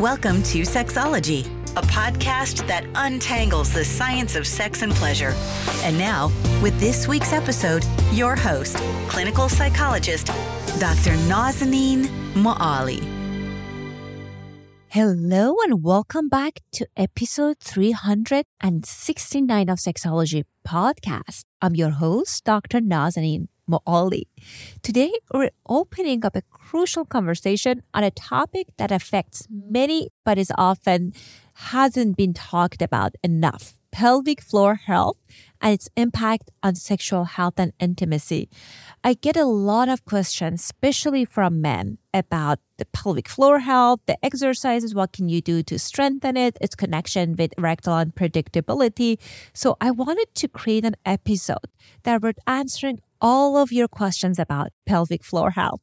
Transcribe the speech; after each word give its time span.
Welcome 0.00 0.42
to 0.44 0.62
Sexology, 0.62 1.44
a 1.76 1.82
podcast 1.82 2.66
that 2.66 2.86
untangles 2.94 3.74
the 3.74 3.84
science 3.84 4.34
of 4.34 4.46
sex 4.46 4.80
and 4.80 4.92
pleasure. 4.92 5.34
And 5.82 5.98
now, 5.98 6.32
with 6.62 6.80
this 6.80 7.06
week's 7.06 7.34
episode, 7.34 7.84
your 8.10 8.34
host, 8.34 8.78
clinical 9.08 9.50
psychologist, 9.50 10.28
Dr. 10.78 11.10
Nazanin 11.28 12.06
Moali. 12.32 13.04
Hello 14.88 15.56
and 15.64 15.84
welcome 15.84 16.30
back 16.30 16.62
to 16.72 16.86
episode 16.96 17.58
369 17.60 19.68
of 19.68 19.78
Sexology 19.78 20.44
podcast. 20.66 21.44
I'm 21.60 21.74
your 21.74 21.90
host, 21.90 22.44
Dr. 22.44 22.80
Nazanin 22.80 23.48
Today, 24.82 25.12
we're 25.32 25.50
opening 25.68 26.24
up 26.24 26.36
a 26.36 26.42
crucial 26.42 27.04
conversation 27.04 27.82
on 27.94 28.04
a 28.04 28.10
topic 28.10 28.68
that 28.78 28.90
affects 28.90 29.46
many, 29.50 30.08
but 30.24 30.38
is 30.38 30.52
often 30.56 31.12
hasn't 31.54 32.16
been 32.16 32.32
talked 32.32 32.82
about 32.82 33.14
enough 33.22 33.74
pelvic 33.92 34.40
floor 34.40 34.76
health 34.76 35.16
and 35.60 35.74
its 35.74 35.88
impact 35.96 36.50
on 36.62 36.74
sexual 36.74 37.24
health 37.24 37.54
and 37.58 37.72
intimacy. 37.80 38.48
I 39.04 39.14
get 39.14 39.36
a 39.36 39.44
lot 39.44 39.88
of 39.88 40.04
questions, 40.04 40.62
especially 40.62 41.24
from 41.24 41.60
men, 41.60 41.98
about 42.14 42.58
the 42.78 42.86
pelvic 42.86 43.28
floor 43.28 43.60
health, 43.60 44.00
the 44.06 44.16
exercises, 44.24 44.94
what 44.94 45.12
can 45.12 45.28
you 45.28 45.40
do 45.40 45.62
to 45.64 45.78
strengthen 45.78 46.36
it, 46.36 46.56
its 46.60 46.74
connection 46.74 47.36
with 47.36 47.52
erectile 47.58 48.04
unpredictability. 48.04 49.18
So 49.52 49.76
I 49.80 49.90
wanted 49.90 50.34
to 50.36 50.48
create 50.48 50.84
an 50.84 50.96
episode 51.04 51.68
that 52.04 52.22
would 52.22 52.38
answering 52.46 53.00
all 53.20 53.56
of 53.56 53.72
your 53.72 53.88
questions 53.88 54.38
about 54.38 54.72
pelvic 54.86 55.24
floor 55.24 55.50
health. 55.50 55.80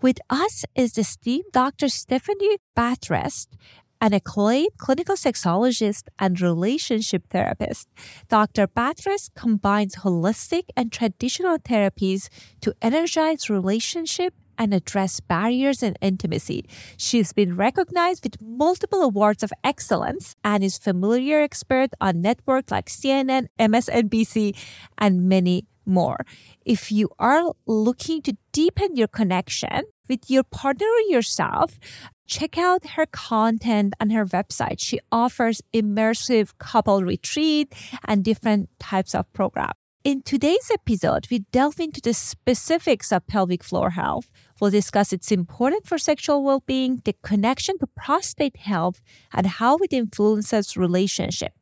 With 0.00 0.18
us 0.30 0.64
is 0.74 0.96
esteemed 0.98 1.52
Dr. 1.52 1.88
Stephanie 1.88 2.58
Bathurst, 2.74 3.56
an 4.00 4.12
acclaimed 4.12 4.76
clinical 4.76 5.16
sexologist 5.16 6.08
and 6.18 6.40
relationship 6.40 7.24
therapist. 7.30 7.88
Dr. 8.28 8.66
Bathurst 8.66 9.34
combines 9.34 9.96
holistic 9.96 10.64
and 10.76 10.92
traditional 10.92 11.58
therapies 11.58 12.28
to 12.60 12.74
energize 12.82 13.48
relationship 13.48 14.34
and 14.58 14.72
address 14.72 15.20
barriers 15.20 15.82
in 15.82 15.96
intimacy. 16.00 16.66
She's 16.96 17.32
been 17.32 17.56
recognized 17.56 18.24
with 18.24 18.40
multiple 18.40 19.02
awards 19.02 19.42
of 19.42 19.52
excellence 19.62 20.34
and 20.42 20.64
is 20.64 20.78
familiar 20.78 21.40
expert 21.40 21.90
on 22.00 22.22
networks 22.22 22.70
like 22.70 22.86
CNN, 22.86 23.48
MSNBC, 23.58 24.56
and 24.98 25.28
many 25.28 25.66
more. 25.86 26.18
If 26.64 26.90
you 26.90 27.08
are 27.18 27.52
looking 27.66 28.22
to 28.22 28.36
deepen 28.52 28.96
your 28.96 29.08
connection 29.08 29.82
with 30.08 30.28
your 30.28 30.44
partner 30.44 30.86
or 30.86 31.12
yourself, 31.12 31.78
check 32.26 32.58
out 32.58 32.86
her 32.90 33.06
content 33.06 33.94
on 34.00 34.10
her 34.10 34.26
website. 34.26 34.80
She 34.80 35.00
offers 35.12 35.62
immersive 35.72 36.52
couple 36.58 37.02
retreat 37.02 37.72
and 38.04 38.24
different 38.24 38.68
types 38.78 39.14
of 39.14 39.32
programs. 39.32 39.74
In 40.04 40.22
today's 40.22 40.70
episode, 40.72 41.26
we 41.32 41.40
delve 41.50 41.80
into 41.80 42.00
the 42.00 42.14
specifics 42.14 43.10
of 43.10 43.26
pelvic 43.26 43.64
floor 43.64 43.90
health. 43.90 44.30
We'll 44.60 44.70
discuss 44.70 45.12
its 45.12 45.32
importance 45.32 45.88
for 45.88 45.98
sexual 45.98 46.44
well-being, 46.44 47.02
the 47.04 47.16
connection 47.24 47.76
to 47.78 47.88
prostate 47.88 48.56
health, 48.56 49.00
and 49.32 49.48
how 49.48 49.78
it 49.78 49.92
influences 49.92 50.76
relationship. 50.76 51.54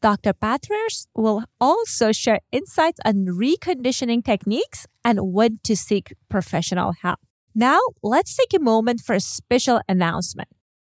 Dr. 0.00 0.32
Bathurst 0.34 1.08
will 1.14 1.44
also 1.60 2.12
share 2.12 2.40
insights 2.50 3.00
on 3.04 3.26
reconditioning 3.26 4.24
techniques 4.24 4.86
and 5.04 5.32
when 5.32 5.60
to 5.64 5.76
seek 5.76 6.14
professional 6.28 6.92
help. 7.02 7.18
Now, 7.54 7.80
let's 8.02 8.36
take 8.36 8.54
a 8.54 8.62
moment 8.62 9.00
for 9.00 9.14
a 9.14 9.20
special 9.20 9.80
announcement. 9.88 10.48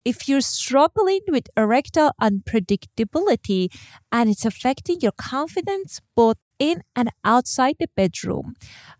If 0.05 0.27
you're 0.27 0.41
struggling 0.41 1.21
with 1.27 1.47
erectile 1.55 2.13
unpredictability 2.21 3.67
and 4.11 4.30
it's 4.30 4.45
affecting 4.45 5.02
your 5.02 5.11
confidence 5.11 5.99
both 6.16 6.38
in 6.58 6.81
and 6.95 7.09
outside 7.23 7.75
the 7.80 7.89
bedroom, 7.95 8.55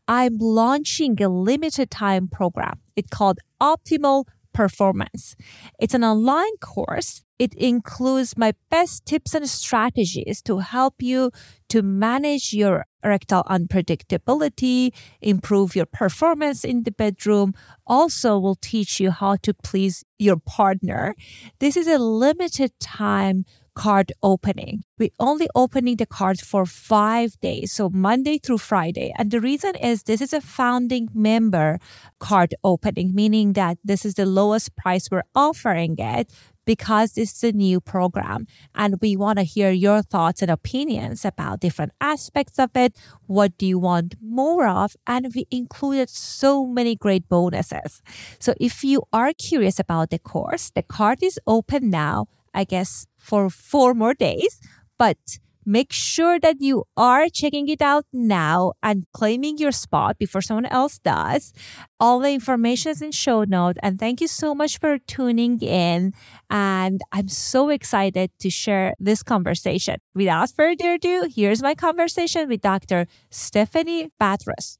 I'm 0.08 0.38
launching 0.38 1.22
a 1.22 1.30
limited 1.30 1.90
time 1.90 2.28
program. 2.28 2.80
It's 2.96 3.10
called 3.10 3.40
Optimal 3.62 4.26
Performance. 4.54 5.36
It's 5.80 5.94
an 5.94 6.04
online 6.04 6.58
course 6.62 7.24
it 7.40 7.54
includes 7.56 8.38
my 8.38 8.54
best 8.70 9.06
tips 9.06 9.34
and 9.34 9.50
strategies 9.50 10.42
to 10.44 10.60
help 10.60 10.96
you 11.02 11.32
to 11.70 11.82
manage 11.82 12.52
your 12.54 12.86
erectile 13.02 13.46
unpredictability, 13.46 14.92
improve 15.22 15.76
your 15.76 15.86
performance 15.86 16.66
in 16.66 16.84
the 16.84 16.92
bedroom. 16.92 17.54
Also 17.88 18.38
will 18.38 18.56
teach 18.56 19.00
you 19.00 19.12
how 19.12 19.38
to 19.38 19.54
please 19.54 20.04
your 20.18 20.36
partner. 20.36 21.16
This 21.60 21.78
is 21.78 21.88
a 21.88 21.98
limited 21.98 22.78
time 22.82 23.46
card 23.80 24.12
opening. 24.22 24.84
We 24.98 25.14
only 25.20 25.48
opening 25.56 25.96
the 25.96 26.06
cards 26.06 26.42
for 26.42 26.66
five 26.66 27.40
days, 27.40 27.72
so 27.72 27.90
Monday 27.90 28.38
through 28.38 28.58
Friday. 28.58 29.14
And 29.18 29.32
the 29.32 29.40
reason 29.40 29.76
is 29.76 30.04
this 30.04 30.20
is 30.20 30.34
a 30.34 30.42
founding 30.42 31.08
member 31.14 31.80
card 32.20 32.54
opening, 32.62 33.16
meaning 33.16 33.54
that 33.54 33.78
this 33.82 34.04
is 34.04 34.16
the 34.16 34.26
lowest 34.26 34.76
price 34.76 35.08
we're 35.10 35.24
offering 35.34 35.96
it 35.98 36.30
because 36.70 37.18
it's 37.18 37.44
a 37.44 37.52
new 37.52 37.82
program 37.82 38.46
and 38.76 39.02
we 39.02 39.18
want 39.18 39.40
to 39.40 39.44
hear 39.44 39.72
your 39.72 40.04
thoughts 40.04 40.44
and 40.44 40.52
opinions 40.52 41.26
about 41.26 41.60
different 41.62 41.92
aspects 42.00 42.60
of 42.60 42.70
it. 42.76 42.96
What 43.26 43.58
do 43.58 43.66
you 43.66 43.80
want 43.80 44.14
more 44.22 44.68
of? 44.68 44.96
And 45.08 45.32
we 45.34 45.48
included 45.50 46.12
so 46.12 46.68
many 46.68 46.96
great 46.96 47.28
bonuses. 47.28 48.04
So 48.38 48.54
if 48.62 48.84
you 48.84 49.02
are 49.12 49.34
curious 49.34 49.80
about 49.80 50.12
the 50.12 50.20
course, 50.20 50.70
the 50.70 50.84
card 50.84 51.24
is 51.24 51.40
open 51.48 51.90
now, 51.90 52.28
I 52.54 52.66
guess 52.66 53.08
for 53.18 53.50
four 53.50 53.96
more 53.96 54.14
days, 54.14 54.62
but 55.00 55.40
Make 55.66 55.92
sure 55.92 56.40
that 56.40 56.58
you 56.60 56.86
are 56.96 57.28
checking 57.30 57.68
it 57.68 57.82
out 57.82 58.06
now 58.14 58.74
and 58.82 59.06
claiming 59.14 59.58
your 59.58 59.72
spot 59.72 60.18
before 60.18 60.42
someone 60.42 60.66
else 60.66 61.00
does. 61.00 61.54
All 62.00 62.20
the 62.20 62.32
information 62.32 62.92
is 62.92 63.02
in 63.02 63.12
show 63.12 63.44
note. 63.44 63.78
And 63.84 64.00
thank 64.00 64.22
you 64.22 64.28
so 64.28 64.56
much 64.56 64.80
for 64.80 64.98
tuning 65.00 65.60
in. 65.60 66.14
And 66.50 67.02
I'm 67.12 67.28
so 67.28 67.70
excited 67.70 68.32
to 68.40 68.50
share 68.50 68.94
this 69.00 69.22
conversation. 69.22 69.98
Without 70.16 70.50
further 70.50 70.94
ado, 70.94 71.30
here's 71.34 71.62
my 71.62 71.76
conversation 71.76 72.48
with 72.48 72.62
Dr. 72.62 73.08
Stephanie 73.30 74.12
Bathurst. 74.18 74.80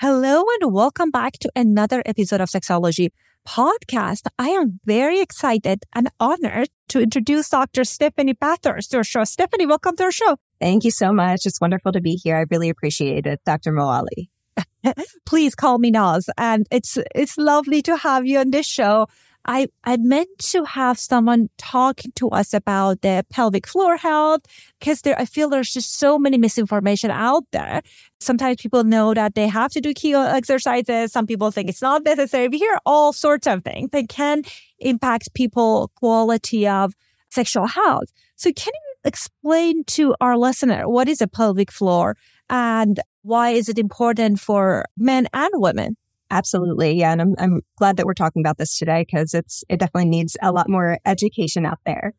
Hello 0.00 0.44
and 0.60 0.72
welcome 0.72 1.10
back 1.10 1.32
to 1.40 1.50
another 1.56 2.04
episode 2.06 2.40
of 2.40 2.48
Sexology 2.48 3.10
podcast. 3.48 4.26
I 4.38 4.50
am 4.50 4.78
very 4.84 5.20
excited 5.20 5.84
and 5.94 6.10
honored 6.20 6.68
to 6.88 7.00
introduce 7.00 7.48
Dr. 7.48 7.84
Stephanie 7.84 8.34
Bathurst 8.34 8.90
to 8.90 8.98
our 8.98 9.04
show. 9.04 9.24
Stephanie, 9.24 9.64
welcome 9.64 9.96
to 9.96 10.04
our 10.04 10.12
show. 10.12 10.36
Thank 10.60 10.84
you 10.84 10.90
so 10.90 11.12
much. 11.12 11.46
It's 11.46 11.60
wonderful 11.60 11.92
to 11.92 12.00
be 12.00 12.20
here. 12.22 12.36
I 12.36 12.44
really 12.50 12.68
appreciate 12.68 13.26
it, 13.26 13.40
Dr. 13.46 13.72
Moali. 13.72 14.28
Please 15.26 15.54
call 15.54 15.78
me 15.78 15.90
Naz. 15.90 16.28
And 16.36 16.66
it's 16.70 16.98
it's 17.14 17.38
lovely 17.38 17.80
to 17.82 17.96
have 17.96 18.26
you 18.26 18.38
on 18.38 18.50
this 18.50 18.66
show. 18.66 19.06
I, 19.44 19.68
I 19.84 19.96
meant 19.96 20.28
to 20.50 20.64
have 20.64 20.98
someone 20.98 21.48
talking 21.56 22.12
to 22.16 22.28
us 22.30 22.52
about 22.52 23.00
the 23.00 23.24
pelvic 23.30 23.66
floor 23.66 23.96
health 23.96 24.42
because 24.78 25.00
there, 25.00 25.18
I 25.18 25.24
feel 25.24 25.48
there's 25.48 25.72
just 25.72 25.98
so 25.98 26.18
many 26.18 26.36
misinformation 26.36 27.10
out 27.10 27.44
there. 27.52 27.82
Sometimes 28.20 28.60
people 28.60 28.84
know 28.84 29.14
that 29.14 29.34
they 29.34 29.48
have 29.48 29.72
to 29.72 29.80
do 29.80 29.94
Kegel 29.94 30.22
exercises. 30.22 31.12
Some 31.12 31.26
people 31.26 31.50
think 31.50 31.70
it's 31.70 31.82
not 31.82 32.04
necessary. 32.04 32.48
We 32.48 32.58
hear 32.58 32.78
all 32.84 33.12
sorts 33.12 33.46
of 33.46 33.64
things 33.64 33.90
that 33.92 34.08
can 34.08 34.42
impact 34.78 35.32
people 35.34 35.90
quality 35.96 36.68
of 36.68 36.94
sexual 37.30 37.66
health. 37.66 38.12
So 38.36 38.52
can 38.52 38.72
you 38.74 38.94
explain 39.04 39.84
to 39.84 40.14
our 40.20 40.36
listener 40.36 40.88
what 40.88 41.08
is 41.08 41.20
a 41.20 41.28
pelvic 41.28 41.72
floor 41.72 42.16
and 42.50 43.00
why 43.22 43.50
is 43.50 43.68
it 43.68 43.78
important 43.78 44.40
for 44.40 44.84
men 44.96 45.26
and 45.32 45.50
women? 45.54 45.96
Absolutely. 46.30 46.92
Yeah. 46.92 47.12
And 47.12 47.22
I'm, 47.22 47.34
I'm 47.38 47.60
glad 47.76 47.96
that 47.96 48.06
we're 48.06 48.14
talking 48.14 48.42
about 48.42 48.58
this 48.58 48.76
today 48.76 49.04
because 49.06 49.32
it's, 49.32 49.64
it 49.68 49.78
definitely 49.80 50.10
needs 50.10 50.36
a 50.42 50.52
lot 50.52 50.68
more 50.68 50.98
education 51.06 51.64
out 51.64 51.78
there. 51.86 52.12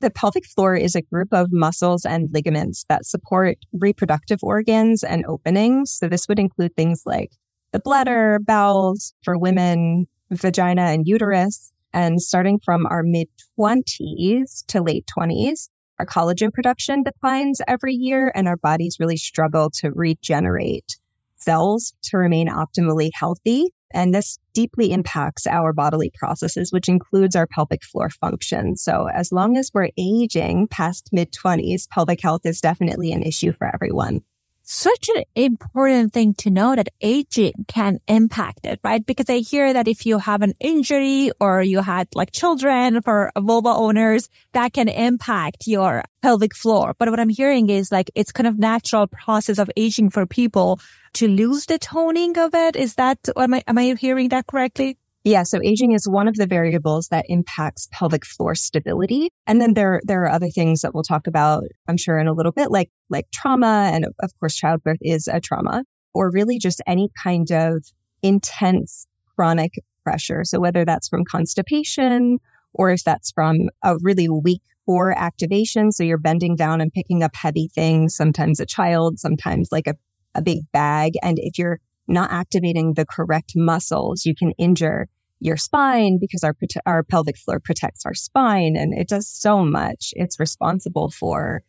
The 0.00 0.10
pelvic 0.10 0.46
floor 0.46 0.74
is 0.74 0.96
a 0.96 1.02
group 1.02 1.28
of 1.32 1.52
muscles 1.52 2.04
and 2.04 2.28
ligaments 2.32 2.84
that 2.88 3.06
support 3.06 3.58
reproductive 3.72 4.40
organs 4.42 5.04
and 5.04 5.24
openings. 5.26 5.92
So 5.92 6.08
this 6.08 6.26
would 6.28 6.40
include 6.40 6.74
things 6.74 7.02
like 7.06 7.30
the 7.70 7.78
bladder, 7.78 8.40
bowels 8.44 9.14
for 9.22 9.38
women, 9.38 10.06
vagina 10.30 10.82
and 10.82 11.06
uterus. 11.06 11.72
And 11.92 12.20
starting 12.20 12.58
from 12.58 12.86
our 12.86 13.04
mid 13.04 13.28
twenties 13.54 14.64
to 14.68 14.82
late 14.82 15.06
twenties, 15.06 15.70
our 16.00 16.06
collagen 16.06 16.52
production 16.52 17.04
declines 17.04 17.60
every 17.68 17.94
year 17.94 18.32
and 18.34 18.48
our 18.48 18.56
bodies 18.56 18.96
really 18.98 19.16
struggle 19.18 19.70
to 19.74 19.92
regenerate 19.92 20.96
cells 21.42 21.94
to 22.04 22.16
remain 22.16 22.48
optimally 22.48 23.10
healthy. 23.14 23.68
And 23.94 24.14
this 24.14 24.38
deeply 24.54 24.92
impacts 24.92 25.46
our 25.46 25.72
bodily 25.72 26.10
processes, 26.14 26.72
which 26.72 26.88
includes 26.88 27.36
our 27.36 27.46
pelvic 27.46 27.84
floor 27.84 28.08
function. 28.08 28.76
So 28.76 29.08
as 29.12 29.32
long 29.32 29.56
as 29.56 29.70
we're 29.74 29.90
aging 29.98 30.68
past 30.68 31.10
mid 31.12 31.32
20s, 31.32 31.88
pelvic 31.90 32.20
health 32.22 32.42
is 32.44 32.60
definitely 32.60 33.12
an 33.12 33.22
issue 33.22 33.52
for 33.52 33.70
everyone. 33.72 34.22
Such 34.62 35.08
an 35.14 35.24
important 35.34 36.12
thing 36.12 36.34
to 36.34 36.50
know 36.50 36.74
that 36.74 36.88
aging 37.00 37.52
can 37.68 37.98
impact 38.08 38.64
it, 38.64 38.80
right? 38.84 39.04
Because 39.04 39.28
I 39.28 39.38
hear 39.38 39.72
that 39.72 39.88
if 39.88 40.06
you 40.06 40.18
have 40.18 40.42
an 40.42 40.54
injury 40.60 41.30
or 41.40 41.62
you 41.62 41.80
had 41.80 42.08
like 42.14 42.32
children 42.32 43.02
for 43.02 43.32
vulva 43.36 43.70
owners, 43.70 44.28
that 44.52 44.72
can 44.72 44.88
impact 44.88 45.66
your 45.66 46.04
pelvic 46.22 46.54
floor. 46.54 46.94
But 46.98 47.10
what 47.10 47.20
I'm 47.20 47.28
hearing 47.28 47.70
is 47.70 47.90
like 47.90 48.10
it's 48.14 48.32
kind 48.32 48.46
of 48.46 48.58
natural 48.58 49.06
process 49.06 49.58
of 49.58 49.70
aging 49.76 50.10
for 50.10 50.26
people 50.26 50.80
to 51.14 51.28
lose 51.28 51.66
the 51.66 51.78
toning 51.78 52.38
of 52.38 52.54
it. 52.54 52.76
Is 52.76 52.94
that, 52.94 53.18
am 53.36 53.54
I, 53.54 53.62
am 53.66 53.78
I 53.78 53.94
hearing 53.98 54.28
that 54.30 54.46
correctly? 54.46 54.98
Yeah. 55.24 55.44
So 55.44 55.60
aging 55.62 55.92
is 55.92 56.08
one 56.08 56.26
of 56.26 56.34
the 56.34 56.46
variables 56.46 57.08
that 57.08 57.26
impacts 57.28 57.88
pelvic 57.92 58.24
floor 58.24 58.56
stability. 58.56 59.28
And 59.46 59.60
then 59.60 59.74
there, 59.74 60.00
there 60.04 60.22
are 60.22 60.30
other 60.30 60.48
things 60.48 60.80
that 60.80 60.94
we'll 60.94 61.04
talk 61.04 61.28
about, 61.28 61.62
I'm 61.88 61.96
sure 61.96 62.18
in 62.18 62.26
a 62.26 62.32
little 62.32 62.50
bit, 62.50 62.72
like, 62.72 62.90
like 63.08 63.26
trauma. 63.32 63.90
And 63.92 64.06
of 64.20 64.32
course, 64.40 64.56
childbirth 64.56 64.98
is 65.00 65.28
a 65.28 65.40
trauma 65.40 65.84
or 66.12 66.30
really 66.30 66.58
just 66.58 66.82
any 66.86 67.08
kind 67.22 67.50
of 67.52 67.84
intense 68.22 69.06
chronic 69.36 69.74
pressure. 70.02 70.42
So 70.44 70.58
whether 70.58 70.84
that's 70.84 71.08
from 71.08 71.24
constipation 71.24 72.38
or 72.74 72.90
if 72.90 73.04
that's 73.04 73.30
from 73.30 73.68
a 73.84 73.96
really 74.02 74.28
weak 74.28 74.62
core 74.86 75.16
activation. 75.16 75.92
So 75.92 76.02
you're 76.02 76.18
bending 76.18 76.56
down 76.56 76.80
and 76.80 76.92
picking 76.92 77.22
up 77.22 77.36
heavy 77.36 77.68
things, 77.72 78.16
sometimes 78.16 78.58
a 78.58 78.66
child, 78.66 79.20
sometimes 79.20 79.68
like 79.70 79.86
a, 79.86 79.94
a 80.34 80.42
big 80.42 80.60
bag. 80.72 81.12
And 81.22 81.38
if 81.38 81.58
you're 81.58 81.78
not 82.08 82.30
activating 82.30 82.94
the 82.94 83.06
correct 83.06 83.52
muscles, 83.54 84.24
you 84.24 84.34
can 84.34 84.52
injure 84.52 85.08
your 85.40 85.56
spine 85.56 86.18
because 86.20 86.44
our, 86.44 86.54
our 86.86 87.02
pelvic 87.02 87.36
floor 87.36 87.58
protects 87.58 88.06
our 88.06 88.14
spine 88.14 88.76
and 88.76 88.94
it 88.94 89.08
does 89.08 89.28
so 89.28 89.64
much. 89.64 90.14
It's 90.16 90.38
responsible 90.38 91.10
for 91.10 91.62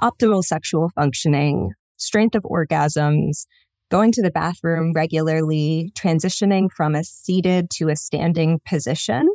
optimal 0.00 0.42
sexual 0.42 0.90
functioning, 0.94 1.72
strength 1.96 2.34
of 2.34 2.44
orgasms, 2.44 3.46
going 3.90 4.12
to 4.12 4.22
the 4.22 4.30
bathroom 4.30 4.92
regularly, 4.94 5.92
transitioning 5.94 6.70
from 6.74 6.94
a 6.94 7.04
seated 7.04 7.68
to 7.70 7.88
a 7.88 7.96
standing 7.96 8.60
position 8.66 9.28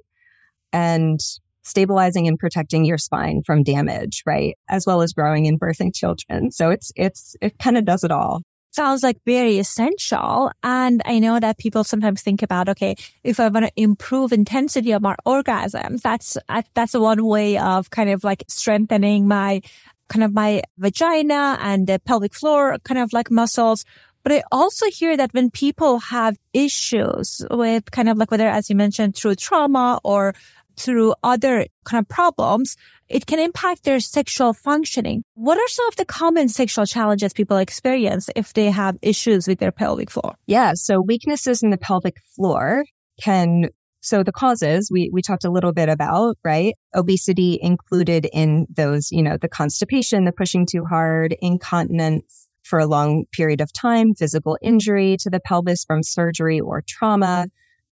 and 0.74 1.20
stabilizing 1.64 2.28
and 2.28 2.40
protecting 2.40 2.86
your 2.86 2.98
spine 2.98 3.42
from 3.46 3.64
damage, 3.64 4.24
right? 4.26 4.56
As 4.70 4.86
well 4.86 5.02
as 5.02 5.14
growing 5.14 5.48
and 5.48 5.60
birthing 5.60 5.94
children. 5.94 6.52
So 6.52 6.70
it's, 6.70 6.92
it's, 6.96 7.36
it 7.42 7.60
kind 7.60 7.78
of 7.78 7.86
does 7.86 8.04
it 8.04 8.12
all 8.12 8.42
sounds 8.76 9.02
like 9.02 9.18
very 9.26 9.58
essential. 9.58 10.52
And 10.62 11.02
I 11.06 11.20
know 11.20 11.40
that 11.40 11.58
people 11.58 11.84
sometimes 11.84 12.22
think 12.22 12.42
about, 12.44 12.70
okay, 12.70 12.96
if 13.24 13.40
I 13.40 13.48
want 13.48 13.66
to 13.66 13.72
improve 13.76 14.34
intensity 14.34 14.92
of 14.92 15.02
my 15.02 15.16
orgasms, 15.26 16.02
that's, 16.02 16.38
that's 16.74 16.94
one 16.94 17.26
way 17.26 17.58
of 17.58 17.90
kind 17.90 18.10
of 18.10 18.24
like 18.24 18.44
strengthening 18.48 19.28
my 19.28 19.62
kind 20.08 20.24
of 20.24 20.34
my 20.34 20.62
vagina 20.78 21.58
and 21.62 21.88
the 21.88 22.00
pelvic 22.06 22.34
floor 22.34 22.78
kind 22.84 23.00
of 23.00 23.12
like 23.14 23.32
muscles. 23.32 23.86
But 24.24 24.34
I 24.34 24.44
also 24.52 24.88
hear 24.90 25.16
that 25.18 25.34
when 25.34 25.52
people 25.52 26.00
have 26.00 26.38
issues 26.54 27.46
with 27.52 27.92
kind 27.92 28.10
of 28.10 28.18
like 28.18 28.32
whether, 28.32 28.48
as 28.48 28.70
you 28.70 28.76
mentioned, 28.76 29.16
through 29.16 29.36
trauma 29.36 30.00
or 30.04 30.34
through 30.78 31.14
other 31.24 31.68
kind 31.84 32.02
of 32.02 32.08
problems, 32.08 32.76
it 33.08 33.26
can 33.26 33.40
impact 33.40 33.84
their 33.84 34.00
sexual 34.00 34.54
functioning. 34.54 35.24
What 35.36 35.58
are 35.58 35.68
some 35.68 35.88
of 35.88 35.96
the 35.96 36.06
common 36.06 36.50
sexual 36.50 36.86
challenges 36.86 37.34
people 37.34 37.58
experience 37.58 38.30
if 38.36 38.54
they 38.54 38.72
have 38.72 38.98
issues 39.02 39.48
with 39.48 39.60
their 39.60 39.72
pelvic 39.72 40.10
floor? 40.10 40.36
Yeah. 40.48 40.74
So 40.76 41.02
weaknesses 41.02 41.62
in 41.62 41.70
the 41.70 41.78
pelvic 41.78 42.18
floor 42.36 42.86
can 43.22 43.70
so 44.02 44.22
the 44.22 44.32
causes 44.32 44.90
we, 44.92 45.10
we 45.12 45.24
talked 45.24 45.46
a 45.46 45.50
little 45.50 45.74
bit 45.74 45.90
about, 45.90 46.38
right? 46.44 46.76
Obesity 46.94 47.58
included 47.60 48.28
in 48.32 48.68
those, 48.70 49.12
you 49.12 49.24
know, 49.24 49.36
the 49.36 49.50
constipation, 49.50 50.26
the 50.26 50.32
pushing 50.32 50.68
too 50.68 50.86
hard, 50.86 51.36
incontinence 51.42 52.48
for 52.62 52.78
a 52.78 52.86
long 52.86 53.26
period 53.32 53.62
of 53.62 53.74
time, 53.74 54.14
physical 54.14 54.60
injury 54.62 55.18
to 55.22 55.32
the 55.32 55.40
pelvis 55.40 55.84
from 55.86 56.04
surgery 56.04 56.60
or 56.60 56.84
trauma, 56.88 57.48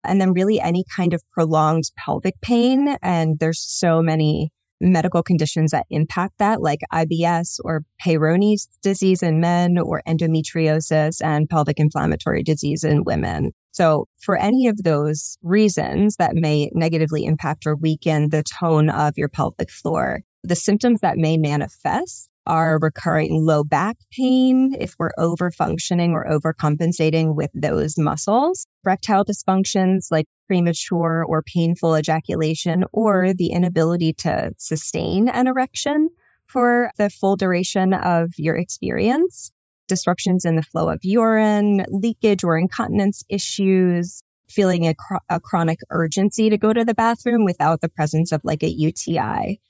and 0.04 0.20
then 0.20 0.32
really 0.32 0.60
any 0.60 0.84
kind 0.96 1.14
of 1.14 1.22
prolonged 1.32 1.84
pelvic 1.96 2.40
pain. 2.40 2.96
And 3.02 3.38
there's 3.38 3.60
so 3.60 4.02
many 4.02 4.52
medical 4.80 5.22
conditions 5.22 5.72
that 5.72 5.86
impact 5.90 6.38
that, 6.38 6.62
like 6.62 6.80
IBS 6.92 7.58
or 7.64 7.82
Peyronie's 8.04 8.66
disease 8.82 9.22
in 9.22 9.40
men 9.40 9.78
or 9.78 10.02
endometriosis 10.08 11.22
and 11.22 11.48
pelvic 11.48 11.78
inflammatory 11.78 12.42
disease 12.42 12.82
in 12.82 13.04
women. 13.04 13.52
So 13.72 14.08
for 14.20 14.36
any 14.36 14.66
of 14.66 14.82
those 14.82 15.38
reasons 15.42 16.16
that 16.16 16.34
may 16.34 16.70
negatively 16.72 17.24
impact 17.24 17.66
or 17.66 17.76
weaken 17.76 18.30
the 18.30 18.42
tone 18.42 18.88
of 18.88 19.14
your 19.16 19.28
pelvic 19.28 19.70
floor, 19.70 20.22
the 20.42 20.56
symptoms 20.56 21.00
that 21.00 21.18
may 21.18 21.36
manifest 21.36 22.29
are 22.46 22.78
recurring 22.80 23.44
low 23.44 23.62
back 23.62 23.96
pain 24.12 24.74
if 24.78 24.94
we're 24.98 25.12
over 25.18 25.50
functioning 25.50 26.12
or 26.12 26.26
overcompensating 26.26 27.34
with 27.34 27.50
those 27.54 27.98
muscles, 27.98 28.66
erectile 28.84 29.24
dysfunctions 29.24 30.06
like 30.10 30.26
premature 30.46 31.24
or 31.28 31.42
painful 31.42 31.96
ejaculation, 31.96 32.84
or 32.92 33.32
the 33.32 33.52
inability 33.52 34.12
to 34.12 34.50
sustain 34.58 35.28
an 35.28 35.46
erection 35.46 36.08
for 36.46 36.90
the 36.98 37.08
full 37.08 37.36
duration 37.36 37.94
of 37.94 38.32
your 38.36 38.56
experience, 38.56 39.52
disruptions 39.86 40.44
in 40.44 40.56
the 40.56 40.62
flow 40.62 40.88
of 40.88 40.98
urine, 41.02 41.84
leakage 41.88 42.42
or 42.42 42.58
incontinence 42.58 43.22
issues, 43.28 44.22
feeling 44.48 44.86
a, 44.86 44.94
cr- 44.94 45.16
a 45.28 45.38
chronic 45.38 45.78
urgency 45.90 46.50
to 46.50 46.58
go 46.58 46.72
to 46.72 46.84
the 46.84 46.94
bathroom 46.94 47.44
without 47.44 47.80
the 47.80 47.88
presence 47.88 48.32
of 48.32 48.40
like 48.42 48.64
a 48.64 48.70
UTI. 48.70 49.60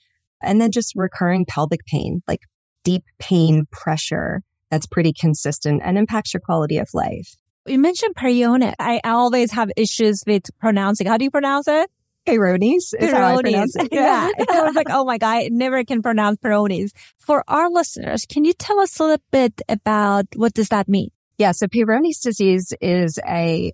And 0.41 0.59
then 0.59 0.71
just 0.71 0.93
recurring 0.95 1.45
pelvic 1.45 1.85
pain, 1.85 2.23
like 2.27 2.41
deep 2.83 3.03
pain 3.19 3.65
pressure 3.71 4.41
that's 4.69 4.85
pretty 4.85 5.13
consistent 5.13 5.81
and 5.83 5.97
impacts 5.97 6.33
your 6.33 6.41
quality 6.41 6.77
of 6.77 6.89
life. 6.93 7.35
You 7.67 7.77
mentioned 7.77 8.15
Peyronie. 8.15 8.73
I 8.79 9.01
always 9.03 9.51
have 9.51 9.69
issues 9.77 10.23
with 10.25 10.43
pronouncing. 10.59 11.05
How 11.05 11.17
do 11.17 11.25
you 11.25 11.31
pronounce 11.31 11.67
it? 11.67 11.91
Peyronie's 12.27 12.93
is 12.99 13.11
how 13.11 13.37
I 13.37 13.41
pronounce 13.41 13.75
it. 13.75 13.89
Yeah. 13.91 14.29
I 14.51 14.61
was 14.61 14.75
like, 14.75 14.89
oh 14.89 15.05
my 15.05 15.17
God, 15.17 15.35
I 15.35 15.49
never 15.51 15.83
can 15.83 16.01
pronounce 16.01 16.37
Peyronie's. 16.37 16.93
For 17.17 17.43
our 17.47 17.69
listeners, 17.69 18.25
can 18.27 18.45
you 18.45 18.53
tell 18.53 18.79
us 18.79 18.99
a 18.99 19.03
little 19.03 19.23
bit 19.31 19.61
about 19.67 20.25
what 20.35 20.53
does 20.53 20.69
that 20.69 20.87
mean? 20.87 21.09
Yeah. 21.37 21.51
So 21.51 21.67
Peyronie's 21.67 22.19
disease 22.19 22.73
is 22.79 23.19
a, 23.27 23.73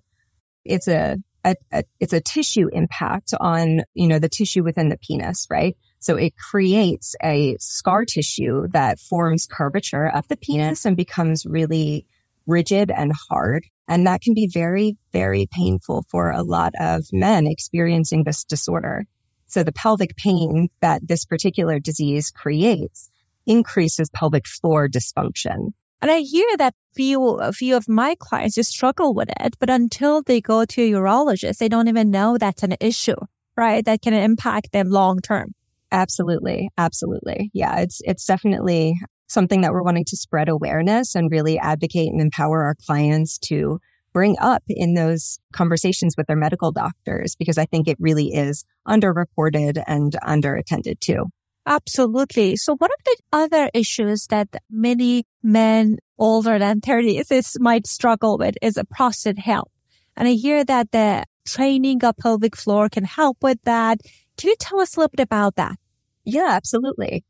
it's 0.64 0.88
a, 0.88 1.18
a, 1.44 1.54
a, 1.72 1.84
it's 2.00 2.12
a 2.12 2.20
tissue 2.20 2.68
impact 2.72 3.34
on, 3.38 3.82
you 3.94 4.08
know, 4.08 4.18
the 4.18 4.28
tissue 4.28 4.64
within 4.64 4.88
the 4.88 4.98
penis, 4.98 5.46
right? 5.50 5.76
So 6.00 6.16
it 6.16 6.34
creates 6.36 7.14
a 7.22 7.56
scar 7.58 8.04
tissue 8.04 8.68
that 8.68 9.00
forms 9.00 9.46
curvature 9.46 10.08
of 10.08 10.28
the 10.28 10.36
penis 10.36 10.84
and 10.84 10.96
becomes 10.96 11.44
really 11.44 12.06
rigid 12.46 12.90
and 12.90 13.12
hard. 13.28 13.66
And 13.88 14.06
that 14.06 14.22
can 14.22 14.34
be 14.34 14.48
very, 14.52 14.96
very 15.12 15.48
painful 15.50 16.04
for 16.08 16.30
a 16.30 16.42
lot 16.42 16.74
of 16.78 17.04
men 17.12 17.46
experiencing 17.46 18.24
this 18.24 18.44
disorder. 18.44 19.06
So 19.46 19.62
the 19.62 19.72
pelvic 19.72 20.16
pain 20.16 20.68
that 20.80 21.08
this 21.08 21.24
particular 21.24 21.78
disease 21.78 22.30
creates 22.30 23.10
increases 23.46 24.10
pelvic 24.10 24.46
floor 24.46 24.88
dysfunction. 24.88 25.72
And 26.00 26.10
I 26.10 26.18
hear 26.18 26.46
that 26.58 26.74
few, 26.94 27.24
a 27.38 27.52
few 27.52 27.76
of 27.76 27.88
my 27.88 28.14
clients 28.20 28.54
just 28.54 28.70
struggle 28.70 29.14
with 29.14 29.30
it, 29.40 29.56
but 29.58 29.70
until 29.70 30.22
they 30.22 30.40
go 30.40 30.64
to 30.64 30.82
a 30.82 30.90
urologist, 30.92 31.58
they 31.58 31.68
don't 31.68 31.88
even 31.88 32.10
know 32.10 32.38
that's 32.38 32.62
an 32.62 32.76
issue, 32.78 33.16
right? 33.56 33.84
That 33.84 34.02
can 34.02 34.14
impact 34.14 34.72
them 34.72 34.90
long 34.90 35.20
term. 35.20 35.54
Absolutely. 35.90 36.70
Absolutely. 36.76 37.50
Yeah. 37.54 37.80
It's, 37.80 38.00
it's 38.04 38.26
definitely 38.26 38.98
something 39.26 39.60
that 39.60 39.72
we're 39.72 39.82
wanting 39.82 40.04
to 40.06 40.16
spread 40.16 40.48
awareness 40.48 41.14
and 41.14 41.30
really 41.30 41.58
advocate 41.58 42.10
and 42.10 42.20
empower 42.20 42.64
our 42.64 42.74
clients 42.86 43.38
to 43.38 43.80
bring 44.12 44.36
up 44.40 44.62
in 44.68 44.94
those 44.94 45.38
conversations 45.52 46.14
with 46.16 46.26
their 46.26 46.36
medical 46.36 46.72
doctors, 46.72 47.36
because 47.36 47.58
I 47.58 47.66
think 47.66 47.88
it 47.88 47.96
really 48.00 48.34
is 48.34 48.64
underreported 48.86 49.82
and 49.86 50.16
underattended 50.26 50.98
to. 51.00 51.26
Absolutely. 51.66 52.56
So 52.56 52.74
one 52.76 52.90
of 52.90 53.04
the 53.04 53.16
other 53.32 53.70
issues 53.74 54.26
that 54.28 54.48
many 54.70 55.26
men 55.42 55.98
older 56.18 56.58
than 56.58 56.80
30 56.80 57.18
is, 57.30 57.56
might 57.60 57.86
struggle 57.86 58.38
with 58.38 58.54
is 58.62 58.78
a 58.78 58.84
prostate 58.84 59.38
health. 59.38 59.70
And 60.16 60.26
I 60.26 60.32
hear 60.32 60.64
that 60.64 60.90
the 60.90 61.24
training 61.46 62.02
of 62.04 62.16
pelvic 62.16 62.56
floor 62.56 62.88
can 62.88 63.04
help 63.04 63.36
with 63.42 63.58
that. 63.64 64.00
Can 64.38 64.48
you 64.48 64.56
tell 64.58 64.80
us 64.80 64.96
a 64.96 65.00
little 65.00 65.10
bit 65.14 65.22
about 65.22 65.56
that? 65.56 65.76
Yeah, 66.24 66.48
absolutely. 66.50 67.24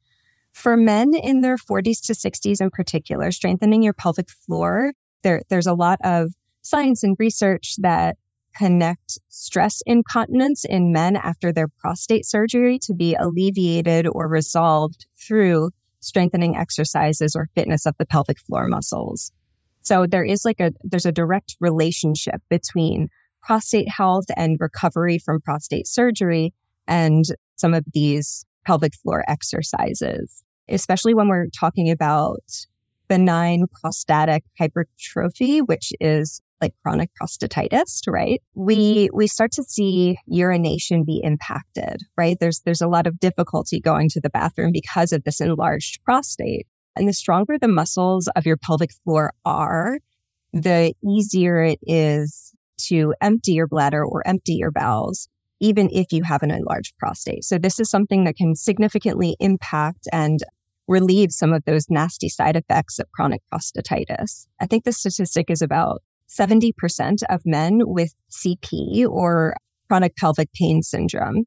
For 0.52 0.76
men 0.76 1.14
in 1.14 1.40
their 1.40 1.56
40s 1.56 2.04
to 2.06 2.12
60s 2.12 2.60
in 2.60 2.70
particular, 2.70 3.32
strengthening 3.32 3.82
your 3.82 3.94
pelvic 3.94 4.28
floor, 4.30 4.92
there, 5.22 5.42
there's 5.48 5.66
a 5.66 5.74
lot 5.74 5.98
of 6.04 6.32
science 6.62 7.02
and 7.02 7.16
research 7.18 7.76
that 7.78 8.16
connect 8.56 9.18
stress 9.28 9.82
incontinence 9.86 10.64
in 10.64 10.92
men 10.92 11.16
after 11.16 11.52
their 11.52 11.68
prostate 11.68 12.26
surgery 12.26 12.78
to 12.80 12.92
be 12.92 13.14
alleviated 13.14 14.06
or 14.06 14.28
resolved 14.28 15.06
through 15.16 15.70
strengthening 16.00 16.56
exercises 16.56 17.34
or 17.34 17.48
fitness 17.54 17.86
of 17.86 17.94
the 17.98 18.06
pelvic 18.06 18.38
floor 18.38 18.68
muscles. 18.68 19.32
So 19.80 20.06
there 20.06 20.24
is 20.24 20.44
like 20.44 20.60
a, 20.60 20.72
there's 20.82 21.06
a 21.06 21.12
direct 21.12 21.56
relationship 21.60 22.42
between 22.50 23.08
prostate 23.42 23.88
health 23.88 24.26
and 24.36 24.58
recovery 24.60 25.18
from 25.18 25.40
prostate 25.40 25.86
surgery 25.86 26.52
and 26.88 27.24
some 27.56 27.74
of 27.74 27.84
these 27.92 28.44
pelvic 28.66 28.94
floor 28.94 29.24
exercises, 29.28 30.42
especially 30.68 31.14
when 31.14 31.28
we're 31.28 31.46
talking 31.48 31.90
about 31.90 32.42
benign 33.08 33.66
prostatic 33.80 34.44
hypertrophy, 34.58 35.60
which 35.60 35.92
is 36.00 36.42
like 36.60 36.74
chronic 36.82 37.10
prostatitis, 37.20 38.02
right? 38.08 38.42
We, 38.54 39.06
mm-hmm. 39.06 39.16
we 39.16 39.26
start 39.28 39.52
to 39.52 39.62
see 39.62 40.18
urination 40.26 41.04
be 41.04 41.20
impacted, 41.22 42.02
right? 42.16 42.36
There's, 42.40 42.60
there's 42.64 42.80
a 42.80 42.88
lot 42.88 43.06
of 43.06 43.20
difficulty 43.20 43.80
going 43.80 44.08
to 44.10 44.20
the 44.20 44.30
bathroom 44.30 44.72
because 44.72 45.12
of 45.12 45.24
this 45.24 45.40
enlarged 45.40 46.02
prostate. 46.04 46.66
And 46.96 47.08
the 47.08 47.12
stronger 47.12 47.58
the 47.58 47.68
muscles 47.68 48.28
of 48.34 48.44
your 48.44 48.56
pelvic 48.56 48.90
floor 49.04 49.32
are, 49.44 49.98
the 50.52 50.94
easier 51.04 51.62
it 51.62 51.78
is 51.82 52.52
to 52.88 53.14
empty 53.20 53.52
your 53.52 53.68
bladder 53.68 54.04
or 54.04 54.26
empty 54.26 54.54
your 54.54 54.72
bowels, 54.72 55.28
even 55.60 55.88
if 55.92 56.12
you 56.12 56.22
have 56.24 56.42
an 56.42 56.50
enlarged 56.50 56.96
prostate. 56.98 57.44
So 57.44 57.58
this 57.58 57.80
is 57.80 57.90
something 57.90 58.24
that 58.24 58.36
can 58.36 58.54
significantly 58.54 59.36
impact 59.40 60.06
and 60.12 60.40
relieve 60.86 61.32
some 61.32 61.52
of 61.52 61.64
those 61.64 61.86
nasty 61.90 62.28
side 62.28 62.56
effects 62.56 62.98
of 62.98 63.10
chronic 63.12 63.42
prostatitis. 63.52 64.46
I 64.60 64.66
think 64.66 64.84
the 64.84 64.92
statistic 64.92 65.50
is 65.50 65.60
about 65.60 66.02
70% 66.28 67.22
of 67.28 67.42
men 67.44 67.80
with 67.82 68.14
CP 68.30 69.06
or 69.06 69.56
chronic 69.88 70.16
pelvic 70.16 70.52
pain 70.52 70.82
syndrome 70.82 71.44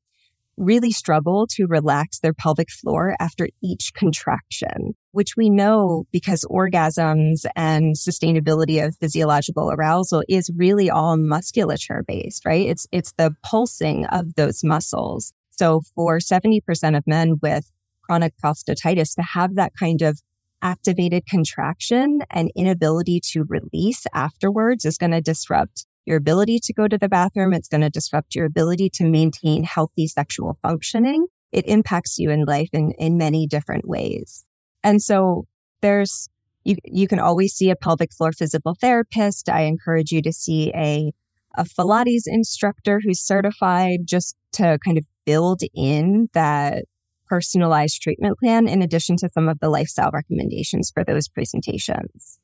really 0.57 0.91
struggle 0.91 1.47
to 1.47 1.65
relax 1.67 2.19
their 2.19 2.33
pelvic 2.33 2.69
floor 2.69 3.15
after 3.19 3.47
each 3.63 3.93
contraction, 3.93 4.93
which 5.11 5.35
we 5.35 5.49
know 5.49 6.05
because 6.11 6.45
orgasms 6.49 7.45
and 7.55 7.95
sustainability 7.95 8.85
of 8.85 8.95
physiological 8.97 9.71
arousal 9.71 10.23
is 10.29 10.51
really 10.55 10.89
all 10.89 11.17
musculature 11.17 12.03
based, 12.07 12.45
right? 12.45 12.67
It's, 12.67 12.85
it's 12.91 13.13
the 13.13 13.35
pulsing 13.43 14.05
of 14.07 14.35
those 14.35 14.63
muscles. 14.63 15.33
So 15.49 15.81
for 15.95 16.19
70% 16.19 16.97
of 16.97 17.03
men 17.07 17.35
with 17.41 17.71
chronic 18.01 18.33
prostatitis 18.43 19.15
to 19.15 19.21
have 19.21 19.55
that 19.55 19.73
kind 19.79 20.01
of 20.01 20.21
activated 20.61 21.25
contraction 21.25 22.19
and 22.29 22.51
inability 22.55 23.19
to 23.31 23.43
release 23.47 24.05
afterwards 24.13 24.85
is 24.85 24.97
going 24.97 25.11
to 25.11 25.21
disrupt 25.21 25.85
your 26.05 26.17
ability 26.17 26.59
to 26.63 26.73
go 26.73 26.87
to 26.87 26.97
the 26.97 27.09
bathroom. 27.09 27.53
It's 27.53 27.67
going 27.67 27.81
to 27.81 27.89
disrupt 27.89 28.35
your 28.35 28.45
ability 28.45 28.89
to 28.95 29.03
maintain 29.03 29.63
healthy 29.63 30.07
sexual 30.07 30.57
functioning. 30.61 31.27
It 31.51 31.65
impacts 31.67 32.17
you 32.17 32.29
in 32.31 32.45
life 32.45 32.69
in, 32.73 32.91
in 32.97 33.17
many 33.17 33.47
different 33.47 33.87
ways. 33.87 34.45
And 34.83 35.01
so 35.01 35.45
there's, 35.81 36.29
you, 36.63 36.75
you 36.85 37.07
can 37.07 37.19
always 37.19 37.53
see 37.53 37.69
a 37.69 37.75
pelvic 37.75 38.13
floor 38.13 38.31
physical 38.31 38.75
therapist. 38.79 39.49
I 39.49 39.61
encourage 39.61 40.11
you 40.11 40.21
to 40.21 40.33
see 40.33 40.71
a, 40.73 41.11
a 41.55 41.65
PFilates 41.65 42.23
instructor 42.25 43.01
who's 43.03 43.19
certified 43.19 44.01
just 44.05 44.35
to 44.53 44.79
kind 44.83 44.97
of 44.97 45.05
build 45.25 45.61
in 45.73 46.29
that 46.33 46.85
personalized 47.27 48.01
treatment 48.01 48.37
plan 48.39 48.67
in 48.67 48.81
addition 48.81 49.15
to 49.17 49.29
some 49.29 49.47
of 49.47 49.59
the 49.59 49.69
lifestyle 49.69 50.11
recommendations 50.11 50.91
for 50.91 51.03
those 51.05 51.29
presentations. 51.29 52.40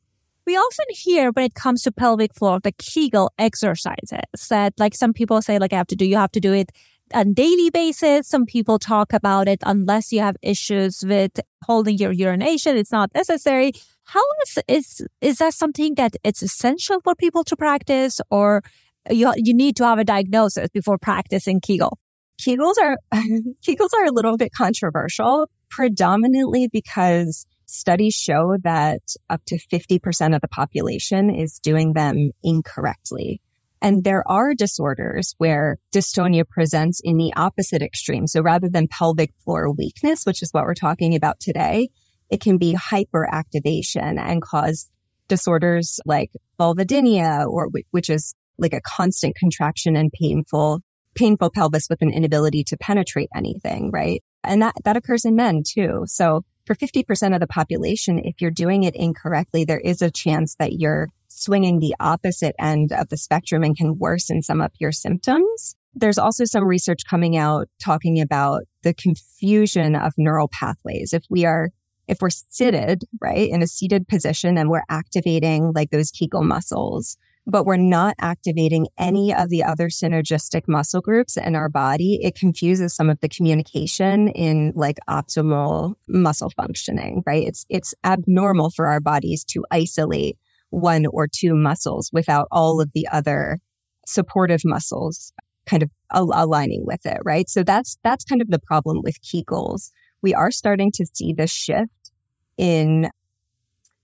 We 0.48 0.56
often 0.56 0.86
hear 0.92 1.32
when 1.32 1.44
it 1.44 1.56
comes 1.56 1.82
to 1.82 1.92
pelvic 1.92 2.34
floor, 2.34 2.62
the 2.64 2.72
Kegel 2.72 3.34
exercises 3.38 4.48
that 4.50 4.74
like 4.80 4.96
some 4.96 5.12
people 5.12 5.42
say 5.42 5.60
like 5.60 5.74
I 5.74 5.76
have 5.76 5.88
to 5.88 5.96
do, 5.98 6.06
you 6.06 6.16
have 6.16 6.32
to 6.32 6.40
do 6.40 6.54
it 6.54 6.72
on 7.14 7.34
daily 7.34 7.70
basis. 7.70 8.30
Some 8.30 8.46
people 8.46 8.80
talk 8.80 9.12
about 9.12 9.50
it 9.50 9.60
unless 9.66 10.14
you 10.14 10.22
have 10.22 10.38
issues 10.42 11.04
with 11.06 11.42
holding 11.66 11.98
your 11.98 12.14
urination. 12.14 12.78
It's 12.78 12.94
not 12.94 13.14
necessary. 13.14 13.74
How 14.06 14.24
is, 14.46 14.58
is, 14.70 15.08
is 15.20 15.38
that 15.40 15.54
something 15.54 15.96
that 15.96 16.16
it's 16.24 16.42
essential 16.42 17.02
for 17.04 17.14
people 17.14 17.44
to 17.44 17.58
practice 17.58 18.22
or 18.32 18.64
you, 19.10 19.34
you 19.36 19.54
need 19.54 19.76
to 19.76 19.84
have 19.84 20.00
a 20.00 20.06
diagnosis 20.06 20.70
before 20.70 20.98
practicing 20.98 21.60
Kegel? 21.60 22.00
Kegels 22.42 22.76
are, 22.82 22.98
Kegels 23.14 23.94
are 23.98 24.06
a 24.06 24.12
little 24.12 24.38
bit 24.38 24.54
controversial, 24.54 25.50
predominantly 25.70 26.70
because 26.72 27.46
studies 27.68 28.14
show 28.14 28.58
that 28.64 29.02
up 29.30 29.42
to 29.48 29.58
50% 29.58 30.36
of 30.36 30.42
the 30.42 30.48
population 30.48 31.30
is 31.30 31.60
doing 31.60 31.94
them 31.94 32.32
incorrectly. 32.44 33.42
And 33.82 34.04
there 34.04 34.24
are 34.28 34.56
disorders 34.56 35.36
where 35.38 35.78
dystonia 35.94 36.48
presents 36.48 37.00
in 37.04 37.18
the 37.18 37.34
opposite 37.36 37.82
extreme. 37.82 38.26
So 38.26 38.42
rather 38.42 38.70
than 38.70 38.88
pelvic 38.88 39.32
floor 39.44 39.72
weakness, 39.72 40.26
which 40.26 40.42
is 40.42 40.50
what 40.52 40.64
we're 40.64 40.74
talking 40.74 41.16
about 41.16 41.40
today, 41.40 41.90
it 42.30 42.42
can 42.42 42.58
be 42.58 42.76
hyperactivation 42.76 44.20
and 44.20 44.42
cause 44.42 44.88
disorders 45.28 46.00
like 46.06 46.32
vulvodynia 46.60 47.48
or 47.48 47.70
which 47.92 48.10
is 48.10 48.34
like 48.58 48.74
a 48.74 48.82
constant 48.82 49.36
contraction 49.36 49.96
and 49.96 50.12
painful 50.12 50.82
painful 51.16 51.50
pelvis 51.50 51.88
with 51.90 52.02
an 52.02 52.14
inability 52.14 52.64
to 52.64 52.78
penetrate 52.78 53.30
anything, 53.36 53.90
right? 53.92 54.24
And 54.44 54.62
that, 54.62 54.76
that 54.86 54.96
occurs 54.96 55.26
in 55.26 55.36
men 55.36 55.64
too. 55.68 56.04
So 56.06 56.44
for 56.68 56.76
50% 56.76 57.34
of 57.34 57.40
the 57.40 57.48
population, 57.48 58.20
if 58.20 58.42
you're 58.42 58.52
doing 58.52 58.84
it 58.84 58.96
incorrectly, 58.96 59.64
there 59.66 59.80
is 59.80 60.02
a 60.02 60.12
chance 60.12 60.56
that 60.60 60.74
you're 60.74 61.08
swinging 61.30 61.80
the 61.80 61.96
opposite 62.00 62.56
end 62.60 62.92
of 62.92 63.10
the 63.10 63.18
spectrum 63.18 63.64
and 63.64 63.76
can 63.76 63.98
worsen 63.98 64.42
some 64.42 64.62
of 64.62 64.72
your 64.80 64.92
symptoms. 64.92 65.76
There's 65.96 66.18
also 66.18 66.46
some 66.46 66.66
research 66.66 67.02
coming 67.10 67.38
out 67.38 67.70
talking 67.84 68.20
about 68.20 68.64
the 68.84 68.94
confusion 68.94 69.96
of 69.96 70.14
neural 70.18 70.50
pathways. 70.52 71.14
If 71.14 71.24
we 71.30 71.46
are 71.46 71.70
if 72.08 72.22
we're 72.22 72.30
seated, 72.30 73.04
right, 73.20 73.50
in 73.50 73.62
a 73.62 73.68
seated 73.68 74.08
position 74.08 74.58
and 74.58 74.70
we're 74.70 74.84
activating 74.90 75.74
like 75.76 75.90
those 75.90 76.10
Kegel 76.10 76.44
muscles, 76.44 77.18
but 77.48 77.66
we're 77.66 77.78
not 77.78 78.14
activating 78.20 78.88
any 78.98 79.34
of 79.34 79.50
the 79.50 79.64
other 79.64 79.88
synergistic 79.88 80.64
muscle 80.68 81.00
groups 81.00 81.38
in 81.38 81.56
our 81.56 81.70
body, 81.70 82.20
it 82.22 82.36
confuses 82.36 82.94
some 82.94 83.10
of 83.10 83.20
the 83.22 83.30
communication 83.30 84.28
in 84.28 84.74
like 84.76 84.98
optimal 85.10 85.96
muscle 86.10 86.50
functioning, 86.50 87.24
right? 87.26 87.48
It's, 87.48 87.66
it's 87.70 87.94
abnormal 88.04 88.72
for 88.72 88.88
our 88.88 89.00
bodies 89.00 89.46
to 89.46 89.64
isolate 89.72 90.38
one 90.72 91.06
or 91.06 91.26
two 91.26 91.56
muscles 91.56 92.10
without 92.12 92.50
all 92.52 92.82
of 92.82 92.92
the 92.94 93.08
other 93.10 93.60
supportive 94.06 94.62
muscles 94.66 95.32
kind 95.66 95.84
of 95.84 95.90
al- 96.14 96.32
aligning 96.34 96.84
with 96.86 97.06
it, 97.06 97.20
right? 97.24 97.50
So 97.50 97.64
that's, 97.64 97.98
that's 98.04 98.26
kind 98.26 98.42
of 98.42 98.50
the 98.50 98.60
problem 98.60 99.02
with 99.02 99.22
Kegels. 99.22 99.92
We 100.22 100.34
are 100.34 100.52
starting 100.52 100.92
to 100.94 101.06
see 101.06 101.32
this 101.32 101.52
shift 101.52 102.12
in 102.58 103.10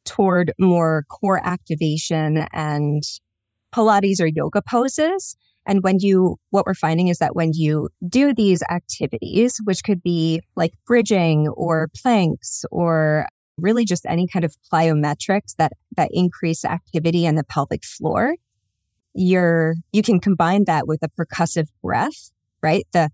toward 0.05 0.53
more 0.59 1.05
core 1.09 1.41
activation 1.45 2.45
and 2.53 3.03
Pilates 3.73 4.21
or 4.21 4.27
yoga 4.27 4.61
poses. 4.61 5.35
And 5.65 5.81
when 5.81 5.99
you, 5.99 6.37
what 6.49 6.65
we're 6.65 6.73
finding 6.73 7.07
is 7.07 7.19
that 7.19 7.35
when 7.35 7.51
you 7.53 7.89
do 8.07 8.33
these 8.33 8.61
activities, 8.69 9.59
which 9.63 9.83
could 9.83 10.03
be 10.03 10.41
like 10.55 10.73
bridging 10.85 11.47
or 11.47 11.89
planks 12.01 12.65
or 12.71 13.27
really 13.57 13.85
just 13.85 14.05
any 14.05 14.27
kind 14.27 14.43
of 14.43 14.55
plyometrics 14.71 15.55
that, 15.57 15.71
that 15.95 16.09
increase 16.11 16.65
activity 16.65 17.25
in 17.25 17.35
the 17.35 17.43
pelvic 17.43 17.85
floor, 17.85 18.35
you're, 19.13 19.75
you 19.91 20.01
can 20.01 20.19
combine 20.19 20.65
that 20.65 20.87
with 20.87 21.01
a 21.03 21.09
percussive 21.09 21.67
breath, 21.81 22.31
right? 22.61 22.85
The 22.91 23.09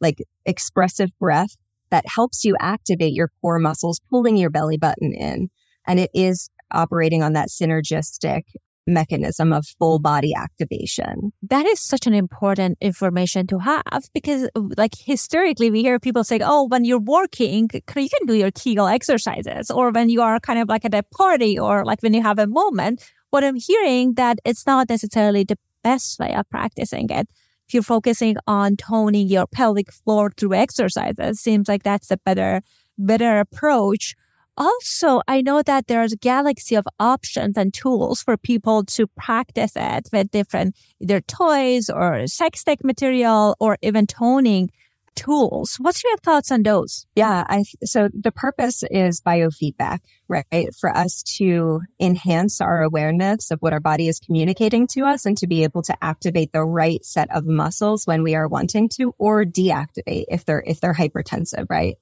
like 0.00 0.22
expressive 0.46 1.10
breath 1.18 1.56
that 1.90 2.04
helps 2.06 2.44
you 2.44 2.56
activate 2.60 3.12
your 3.12 3.30
core 3.40 3.58
muscles, 3.58 4.00
pulling 4.08 4.36
your 4.36 4.50
belly 4.50 4.78
button 4.78 5.12
in. 5.12 5.50
And 5.86 6.00
it 6.00 6.10
is 6.14 6.48
operating 6.72 7.22
on 7.22 7.34
that 7.34 7.48
synergistic 7.48 8.42
mechanism 8.86 9.52
of 9.52 9.64
full 9.78 9.98
body 9.98 10.34
activation. 10.34 11.32
That 11.42 11.66
is 11.66 11.80
such 11.80 12.06
an 12.06 12.14
important 12.14 12.78
information 12.80 13.46
to 13.48 13.58
have 13.58 14.02
because 14.12 14.48
like 14.76 14.92
historically 14.98 15.70
we 15.70 15.82
hear 15.82 15.98
people 15.98 16.24
say, 16.24 16.40
oh, 16.42 16.66
when 16.66 16.84
you're 16.84 16.98
working, 16.98 17.68
you 17.72 18.08
can 18.08 18.26
do 18.26 18.34
your 18.34 18.50
Kegel 18.50 18.86
exercises 18.86 19.70
or 19.70 19.90
when 19.90 20.08
you 20.08 20.22
are 20.22 20.40
kind 20.40 20.58
of 20.58 20.68
like 20.68 20.84
at 20.84 20.94
a 20.94 21.02
party 21.02 21.58
or 21.58 21.84
like 21.84 22.02
when 22.02 22.14
you 22.14 22.22
have 22.22 22.38
a 22.38 22.46
moment. 22.46 23.10
What 23.30 23.44
I'm 23.44 23.56
hearing 23.56 24.14
that 24.14 24.38
it's 24.44 24.66
not 24.66 24.88
necessarily 24.88 25.44
the 25.44 25.56
best 25.82 26.18
way 26.18 26.34
of 26.34 26.48
practicing 26.50 27.08
it. 27.10 27.28
If 27.66 27.74
you're 27.74 27.82
focusing 27.82 28.36
on 28.46 28.76
toning 28.76 29.28
your 29.28 29.46
pelvic 29.46 29.90
floor 29.92 30.30
through 30.36 30.54
exercises, 30.54 31.40
seems 31.40 31.68
like 31.68 31.82
that's 31.82 32.10
a 32.10 32.18
better, 32.18 32.60
better 32.98 33.38
approach 33.38 34.14
also, 34.56 35.22
I 35.26 35.40
know 35.40 35.62
that 35.62 35.86
there's 35.86 36.12
a 36.12 36.16
galaxy 36.16 36.74
of 36.74 36.86
options 37.00 37.56
and 37.56 37.72
tools 37.72 38.22
for 38.22 38.36
people 38.36 38.84
to 38.84 39.06
practice 39.06 39.72
it 39.76 40.08
with 40.12 40.30
different 40.30 40.76
either 41.00 41.20
toys 41.20 41.88
or 41.88 42.26
sex 42.26 42.62
tech 42.62 42.84
material 42.84 43.56
or 43.60 43.78
even 43.82 44.06
toning 44.06 44.70
tools. 45.14 45.76
What's 45.78 46.02
your 46.04 46.16
thoughts 46.18 46.50
on 46.50 46.62
those? 46.62 47.06
Yeah, 47.14 47.44
I 47.48 47.64
so 47.84 48.08
the 48.12 48.32
purpose 48.32 48.82
is 48.90 49.20
biofeedback, 49.20 50.00
right? 50.28 50.74
For 50.78 50.94
us 50.94 51.22
to 51.38 51.80
enhance 52.00 52.60
our 52.60 52.82
awareness 52.82 53.50
of 53.50 53.60
what 53.60 53.72
our 53.72 53.80
body 53.80 54.08
is 54.08 54.18
communicating 54.18 54.86
to 54.88 55.02
us 55.02 55.26
and 55.26 55.36
to 55.38 55.46
be 55.46 55.64
able 55.64 55.82
to 55.82 55.96
activate 56.02 56.52
the 56.52 56.64
right 56.64 57.04
set 57.04 57.34
of 57.34 57.46
muscles 57.46 58.06
when 58.06 58.22
we 58.22 58.34
are 58.34 58.48
wanting 58.48 58.88
to 58.96 59.14
or 59.18 59.44
deactivate 59.44 60.24
if 60.28 60.44
they're 60.44 60.64
if 60.66 60.80
they're 60.80 60.94
hypertensive, 60.94 61.66
right? 61.68 61.96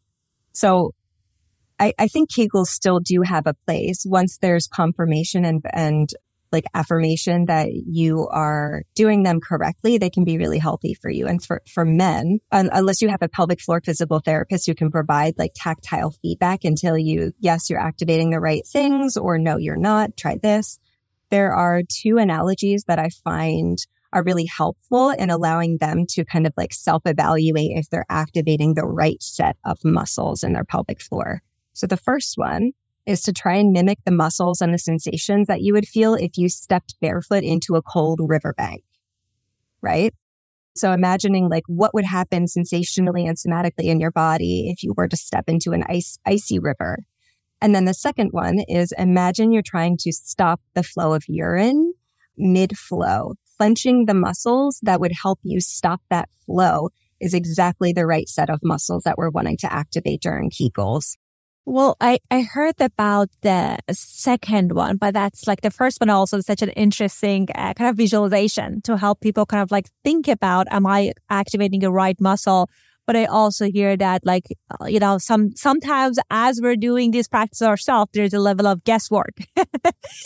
So 0.52 0.92
I, 1.80 1.94
I 1.98 2.08
think 2.08 2.30
Kegels 2.30 2.66
still 2.66 3.00
do 3.00 3.22
have 3.22 3.46
a 3.46 3.54
place 3.66 4.04
once 4.06 4.38
there's 4.38 4.68
confirmation 4.68 5.46
and, 5.46 5.62
and 5.72 6.10
like 6.52 6.64
affirmation 6.74 7.46
that 7.46 7.68
you 7.72 8.28
are 8.30 8.82
doing 8.94 9.22
them 9.22 9.40
correctly, 9.40 9.96
they 9.96 10.10
can 10.10 10.24
be 10.24 10.36
really 10.36 10.58
healthy 10.58 10.94
for 10.94 11.08
you. 11.08 11.26
And 11.26 11.42
for, 11.42 11.62
for 11.72 11.84
men, 11.84 12.40
un- 12.52 12.70
unless 12.72 13.00
you 13.00 13.08
have 13.08 13.22
a 13.22 13.28
pelvic 13.28 13.60
floor 13.60 13.80
physical 13.82 14.20
therapist 14.20 14.66
who 14.66 14.74
can 14.74 14.90
provide 14.90 15.34
like 15.38 15.52
tactile 15.54 16.10
feedback 16.10 16.60
tell 16.76 16.98
you, 16.98 17.32
yes, 17.38 17.70
you're 17.70 17.80
activating 17.80 18.30
the 18.30 18.40
right 18.40 18.66
things 18.66 19.16
or 19.16 19.38
no, 19.38 19.56
you're 19.56 19.76
not. 19.76 20.16
Try 20.16 20.38
this. 20.42 20.78
There 21.30 21.54
are 21.54 21.82
two 21.88 22.18
analogies 22.18 22.84
that 22.88 22.98
I 22.98 23.08
find 23.24 23.78
are 24.12 24.24
really 24.24 24.46
helpful 24.46 25.10
in 25.10 25.30
allowing 25.30 25.78
them 25.78 26.04
to 26.10 26.24
kind 26.24 26.46
of 26.46 26.52
like 26.56 26.72
self 26.72 27.02
evaluate 27.06 27.76
if 27.76 27.88
they're 27.88 28.06
activating 28.10 28.74
the 28.74 28.84
right 28.84 29.22
set 29.22 29.56
of 29.64 29.78
muscles 29.84 30.42
in 30.42 30.52
their 30.52 30.64
pelvic 30.64 31.00
floor. 31.00 31.42
So 31.72 31.86
the 31.86 31.96
first 31.96 32.34
one 32.36 32.72
is 33.06 33.22
to 33.22 33.32
try 33.32 33.56
and 33.56 33.72
mimic 33.72 33.98
the 34.04 34.12
muscles 34.12 34.60
and 34.60 34.72
the 34.72 34.78
sensations 34.78 35.46
that 35.48 35.62
you 35.62 35.72
would 35.72 35.88
feel 35.88 36.14
if 36.14 36.36
you 36.36 36.48
stepped 36.48 36.94
barefoot 37.00 37.42
into 37.42 37.76
a 37.76 37.82
cold 37.82 38.20
riverbank, 38.22 38.82
right? 39.80 40.14
So 40.76 40.92
imagining 40.92 41.48
like 41.48 41.64
what 41.66 41.94
would 41.94 42.04
happen 42.04 42.46
sensationally 42.46 43.26
and 43.26 43.36
somatically 43.36 43.84
in 43.84 44.00
your 44.00 44.12
body 44.12 44.70
if 44.70 44.82
you 44.82 44.94
were 44.96 45.08
to 45.08 45.16
step 45.16 45.44
into 45.48 45.72
an 45.72 45.84
ice, 45.88 46.18
icy 46.24 46.58
river. 46.58 46.98
And 47.60 47.74
then 47.74 47.84
the 47.84 47.94
second 47.94 48.28
one 48.30 48.60
is 48.68 48.92
imagine 48.96 49.52
you're 49.52 49.62
trying 49.62 49.96
to 49.98 50.12
stop 50.12 50.60
the 50.74 50.82
flow 50.82 51.12
of 51.12 51.24
urine 51.28 51.92
mid 52.36 52.78
flow. 52.78 53.34
Clenching 53.58 54.06
the 54.06 54.14
muscles 54.14 54.80
that 54.82 55.00
would 55.00 55.12
help 55.12 55.38
you 55.42 55.60
stop 55.60 56.00
that 56.08 56.30
flow 56.46 56.88
is 57.20 57.34
exactly 57.34 57.92
the 57.92 58.06
right 58.06 58.28
set 58.28 58.48
of 58.48 58.60
muscles 58.62 59.02
that 59.02 59.18
we're 59.18 59.28
wanting 59.28 59.58
to 59.58 59.70
activate 59.70 60.22
during 60.22 60.50
Kegels. 60.50 61.16
Well, 61.70 61.96
I, 62.00 62.18
I 62.32 62.42
heard 62.42 62.80
about 62.80 63.28
the 63.42 63.78
second 63.92 64.72
one, 64.72 64.96
but 64.96 65.14
that's 65.14 65.46
like 65.46 65.60
the 65.60 65.70
first 65.70 66.00
one 66.00 66.10
also 66.10 66.40
such 66.40 66.62
an 66.62 66.70
interesting 66.70 67.46
uh, 67.54 67.74
kind 67.74 67.88
of 67.88 67.96
visualization 67.96 68.82
to 68.82 68.96
help 68.96 69.20
people 69.20 69.46
kind 69.46 69.62
of 69.62 69.70
like 69.70 69.86
think 70.02 70.26
about, 70.26 70.66
am 70.72 70.84
I 70.84 71.12
activating 71.30 71.78
the 71.78 71.92
right 71.92 72.20
muscle? 72.20 72.68
But 73.06 73.14
I 73.14 73.26
also 73.26 73.70
hear 73.70 73.96
that 73.96 74.26
like, 74.26 74.46
uh, 74.68 74.86
you 74.86 74.98
know, 74.98 75.18
some, 75.18 75.54
sometimes 75.54 76.18
as 76.28 76.58
we're 76.60 76.74
doing 76.74 77.12
this 77.12 77.28
practice 77.28 77.62
ourselves, 77.62 78.10
there's 78.14 78.34
a 78.34 78.40
level 78.40 78.66
of 78.66 78.82
guesswork 78.82 79.36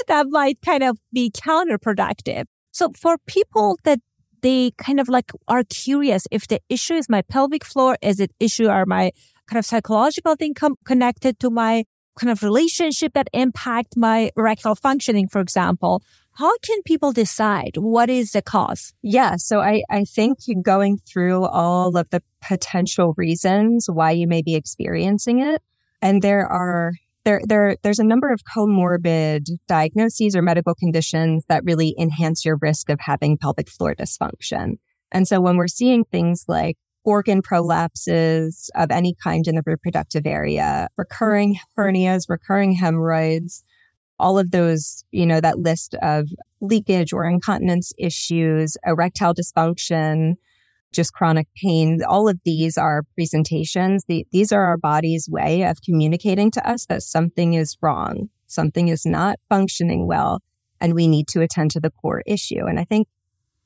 that 0.09 0.27
might 0.31 0.63
kind 0.65 0.83
of 0.83 0.97
be 1.13 1.31
counterproductive. 1.31 2.45
So 2.73 2.91
for 2.99 3.19
people 3.27 3.79
that 3.85 3.99
they 4.41 4.71
kind 4.79 4.99
of 4.99 5.11
like 5.11 5.31
are 5.47 5.65
curious 5.65 6.27
if 6.31 6.49
the 6.49 6.61
issue 6.71 6.95
is 6.95 7.11
my 7.11 7.21
pelvic 7.21 7.67
floor, 7.67 7.99
is 8.01 8.19
it 8.19 8.31
issue 8.41 8.69
or 8.69 8.87
my 8.87 9.11
kind 9.49 9.59
of 9.59 9.65
psychological 9.65 10.37
thing 10.37 10.55
com- 10.55 10.77
connected 10.85 11.39
to 11.41 11.51
my 11.51 11.85
kind 12.19 12.31
of 12.31 12.43
relationship 12.43 13.13
that 13.15 13.29
impact 13.33 13.97
my 13.97 14.31
erectile 14.37 14.75
functioning, 14.75 15.29
for 15.29 15.41
example. 15.41 16.03
How 16.37 16.57
can 16.59 16.83
people 16.83 17.13
decide 17.13 17.77
what 17.77 18.11
is 18.11 18.33
the 18.33 18.43
cause? 18.43 18.93
Yeah. 19.03 19.37
So 19.37 19.61
I, 19.61 19.83
I 19.91 20.05
think 20.05 20.39
going 20.63 20.99
through 20.99 21.45
all 21.45 21.97
of 21.97 22.11
the 22.11 22.23
potential 22.41 23.15
reasons 23.17 23.87
why 23.89 24.13
you 24.13 24.27
may 24.27 24.43
be 24.43 24.55
experiencing 24.55 25.41
it. 25.41 25.63
And 26.03 26.23
there 26.23 26.47
are, 26.47 26.93
there, 27.25 27.41
there, 27.47 27.77
there's 27.83 28.01
a 28.01 28.05
number 28.05 28.33
of 28.33 28.43
comorbid 28.45 29.49
diagnoses 29.69 30.35
or 30.37 30.43
medical 30.43 30.75
conditions 30.75 31.45
that 31.49 31.65
really 31.65 31.95
enhance 31.99 32.45
your 32.45 32.59
risk 32.61 32.91
of 32.91 32.99
having 33.01 33.39
pelvic 33.39 33.69
floor 33.69 33.95
dysfunction. 33.95 34.79
And 35.13 35.29
so 35.29 35.41
when 35.41 35.57
we're 35.57 35.69
seeing 35.69 36.05
things 36.05 36.45
like 36.49 36.77
organ 37.05 37.43
prolapses 37.43 38.71
of 38.75 38.91
any 38.91 39.15
kind 39.23 39.47
in 39.47 39.55
the 39.55 39.63
reproductive 39.65 40.27
area, 40.27 40.89
recurring 40.97 41.55
mm-hmm. 41.55 41.81
hernias, 41.81 42.29
recurring 42.29 42.73
hemorrhoids, 42.73 43.63
all 44.19 44.39
of 44.39 44.51
those, 44.51 45.05
you 45.11 45.27
know, 45.27 45.41
that 45.41 45.59
list 45.59 45.95
of 46.03 46.29
leakage 46.61 47.13
or 47.13 47.25
incontinence 47.25 47.93
issues, 47.99 48.77
erectile 48.87 49.35
dysfunction, 49.35 50.35
just 50.93 51.13
chronic 51.13 51.49
pain. 51.61 52.01
All 52.09 52.29
of 52.29 52.39
these 52.45 52.79
are 52.79 53.03
presentations. 53.15 54.05
The, 54.07 54.27
these 54.31 54.53
are 54.53 54.65
our 54.65 54.77
body's 54.77 55.29
way 55.29 55.63
of 55.63 55.83
communicating 55.83 56.51
to 56.53 56.69
us 56.69 56.87
that 56.87 57.03
something 57.03 57.55
is 57.55 57.77
wrong, 57.83 58.31
something 58.47 58.89
is 58.89 59.05
not 59.05 59.39
functioning 59.49 60.07
well, 60.07 60.41
and 60.81 60.95
we 60.95 61.09
need 61.09 61.29
to 61.29 61.43
attend 61.43 61.73
to 61.73 61.81
the 61.81 61.91
core 61.91 62.23
issue. 62.27 62.67
And 62.67 62.79
I 62.79 62.85
think 62.85 63.09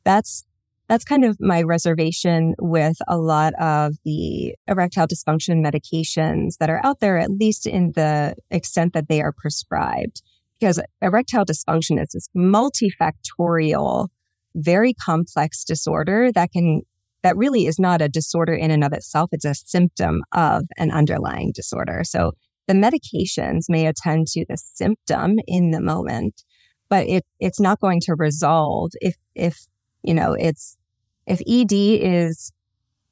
that's 0.04 0.44
that's 0.88 1.04
kind 1.04 1.24
of 1.24 1.36
my 1.38 1.62
reservation 1.62 2.54
with 2.58 2.96
a 3.06 3.18
lot 3.18 3.52
of 3.60 3.94
the 4.04 4.54
erectile 4.66 5.06
dysfunction 5.06 5.62
medications 5.62 6.56
that 6.58 6.70
are 6.70 6.80
out 6.82 7.00
there, 7.00 7.18
at 7.18 7.30
least 7.30 7.66
in 7.66 7.92
the 7.94 8.34
extent 8.50 8.94
that 8.94 9.08
they 9.08 9.20
are 9.20 9.34
prescribed. 9.36 10.22
Because 10.58 10.80
erectile 11.02 11.44
dysfunction 11.44 12.02
is 12.02 12.08
this 12.14 12.28
multifactorial, 12.36 14.08
very 14.54 14.94
complex 14.94 15.62
disorder 15.62 16.32
that 16.32 16.52
can, 16.52 16.82
that 17.22 17.36
really 17.36 17.66
is 17.66 17.78
not 17.78 18.00
a 18.00 18.08
disorder 18.08 18.54
in 18.54 18.70
and 18.70 18.82
of 18.82 18.94
itself. 18.94 19.28
It's 19.30 19.44
a 19.44 19.54
symptom 19.54 20.22
of 20.32 20.64
an 20.78 20.90
underlying 20.90 21.52
disorder. 21.54 22.00
So 22.02 22.32
the 22.66 22.74
medications 22.74 23.64
may 23.68 23.86
attend 23.86 24.26
to 24.28 24.46
the 24.48 24.56
symptom 24.56 25.36
in 25.46 25.70
the 25.70 25.82
moment, 25.82 26.42
but 26.88 27.06
it, 27.06 27.24
it's 27.38 27.60
not 27.60 27.78
going 27.80 28.00
to 28.04 28.14
resolve 28.14 28.92
if, 29.00 29.16
if 29.34 29.66
you 30.02 30.14
know, 30.14 30.32
it's, 30.32 30.77
if 31.28 31.40
ED 31.46 31.72
is 31.72 32.52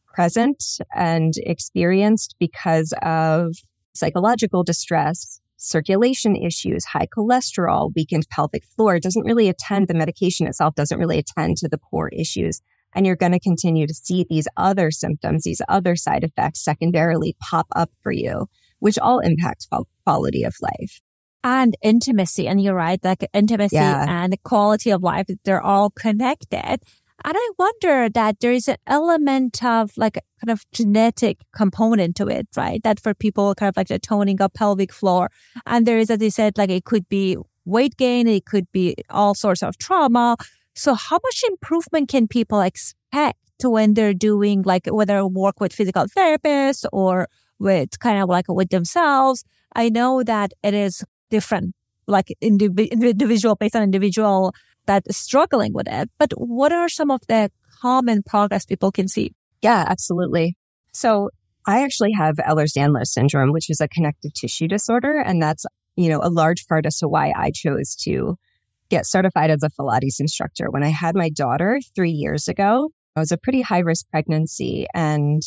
present 0.06 0.64
and 0.94 1.34
experienced 1.38 2.34
because 2.40 2.94
of 3.02 3.54
psychological 3.94 4.64
distress, 4.64 5.40
circulation 5.58 6.34
issues, 6.34 6.84
high 6.86 7.06
cholesterol, 7.06 7.92
weakened 7.94 8.26
pelvic 8.30 8.64
floor, 8.64 8.98
doesn't 8.98 9.24
really 9.24 9.48
attend, 9.48 9.88
the 9.88 9.94
medication 9.94 10.46
itself 10.46 10.74
doesn't 10.74 10.98
really 10.98 11.18
attend 11.18 11.58
to 11.58 11.68
the 11.68 11.78
core 11.78 12.08
issues. 12.08 12.62
And 12.94 13.06
you're 13.06 13.16
going 13.16 13.32
to 13.32 13.40
continue 13.40 13.86
to 13.86 13.92
see 13.92 14.24
these 14.28 14.48
other 14.56 14.90
symptoms, 14.90 15.44
these 15.44 15.60
other 15.68 15.96
side 15.96 16.24
effects 16.24 16.64
secondarily 16.64 17.36
pop 17.38 17.66
up 17.76 17.90
for 18.02 18.12
you, 18.12 18.46
which 18.78 18.98
all 18.98 19.18
impact 19.18 19.66
quality 20.04 20.44
of 20.44 20.54
life 20.62 21.02
and 21.44 21.76
intimacy. 21.82 22.48
And 22.48 22.62
you're 22.62 22.74
right, 22.74 22.98
like 23.04 23.28
intimacy 23.34 23.76
yeah. 23.76 24.06
and 24.08 24.36
quality 24.42 24.90
of 24.90 25.02
life, 25.02 25.26
they're 25.44 25.62
all 25.62 25.90
connected. 25.90 26.78
And 27.24 27.34
I 27.36 27.50
wonder 27.58 28.08
that 28.10 28.40
there 28.40 28.52
is 28.52 28.68
an 28.68 28.76
element 28.86 29.64
of 29.64 29.92
like 29.96 30.14
kind 30.14 30.50
of 30.50 30.64
genetic 30.72 31.38
component 31.54 32.14
to 32.16 32.28
it, 32.28 32.46
right? 32.56 32.82
That 32.82 33.00
for 33.00 33.14
people 33.14 33.54
kind 33.54 33.68
of 33.68 33.76
like 33.76 33.88
the 33.88 33.98
toning 33.98 34.40
of 34.40 34.52
pelvic 34.52 34.92
floor. 34.92 35.30
And 35.66 35.86
there 35.86 35.98
is, 35.98 36.10
as 36.10 36.20
you 36.20 36.30
said, 36.30 36.58
like 36.58 36.70
it 36.70 36.84
could 36.84 37.08
be 37.08 37.36
weight 37.64 37.96
gain, 37.96 38.28
it 38.28 38.44
could 38.44 38.70
be 38.70 38.94
all 39.10 39.34
sorts 39.34 39.62
of 39.62 39.78
trauma. 39.78 40.36
So 40.74 40.94
how 40.94 41.18
much 41.22 41.42
improvement 41.48 42.08
can 42.08 42.28
people 42.28 42.60
expect 42.60 43.38
when 43.62 43.94
they're 43.94 44.14
doing 44.14 44.62
like 44.62 44.86
whether 44.86 45.26
work 45.26 45.58
with 45.58 45.72
physical 45.72 46.04
therapists 46.04 46.84
or 46.92 47.28
with 47.58 47.98
kind 47.98 48.22
of 48.22 48.28
like 48.28 48.44
with 48.48 48.68
themselves? 48.68 49.42
I 49.74 49.88
know 49.88 50.22
that 50.22 50.52
it 50.62 50.74
is 50.74 51.02
different, 51.30 51.74
like 52.06 52.28
individual 52.40 53.56
based 53.56 53.74
on 53.74 53.82
individual 53.82 54.54
that 54.86 55.04
is 55.06 55.16
struggling 55.16 55.72
with 55.72 55.88
it. 55.88 56.10
But 56.18 56.32
what 56.36 56.72
are 56.72 56.88
some 56.88 57.10
of 57.10 57.20
the 57.28 57.50
common 57.80 58.22
progress 58.22 58.64
people 58.64 58.90
can 58.90 59.08
see? 59.08 59.32
Yeah, 59.62 59.84
absolutely. 59.88 60.56
So 60.92 61.30
I 61.66 61.82
actually 61.82 62.12
have 62.12 62.36
Ehlers-Danlos 62.36 63.08
syndrome, 63.08 63.52
which 63.52 63.68
is 63.68 63.80
a 63.80 63.88
connective 63.88 64.32
tissue 64.32 64.68
disorder. 64.68 65.18
And 65.18 65.42
that's, 65.42 65.66
you 65.96 66.08
know, 66.08 66.20
a 66.22 66.30
large 66.30 66.66
part 66.66 66.86
as 66.86 66.98
to 66.98 67.08
why 67.08 67.32
I 67.36 67.50
chose 67.50 67.94
to 68.02 68.36
get 68.88 69.06
certified 69.06 69.50
as 69.50 69.62
a 69.62 69.70
PFilates 69.70 70.20
instructor. 70.20 70.70
When 70.70 70.84
I 70.84 70.88
had 70.88 71.16
my 71.16 71.28
daughter 71.28 71.80
three 71.94 72.12
years 72.12 72.46
ago, 72.46 72.92
it 73.16 73.18
was 73.18 73.32
a 73.32 73.38
pretty 73.38 73.62
high 73.62 73.80
risk 73.80 74.08
pregnancy 74.10 74.86
and 74.94 75.42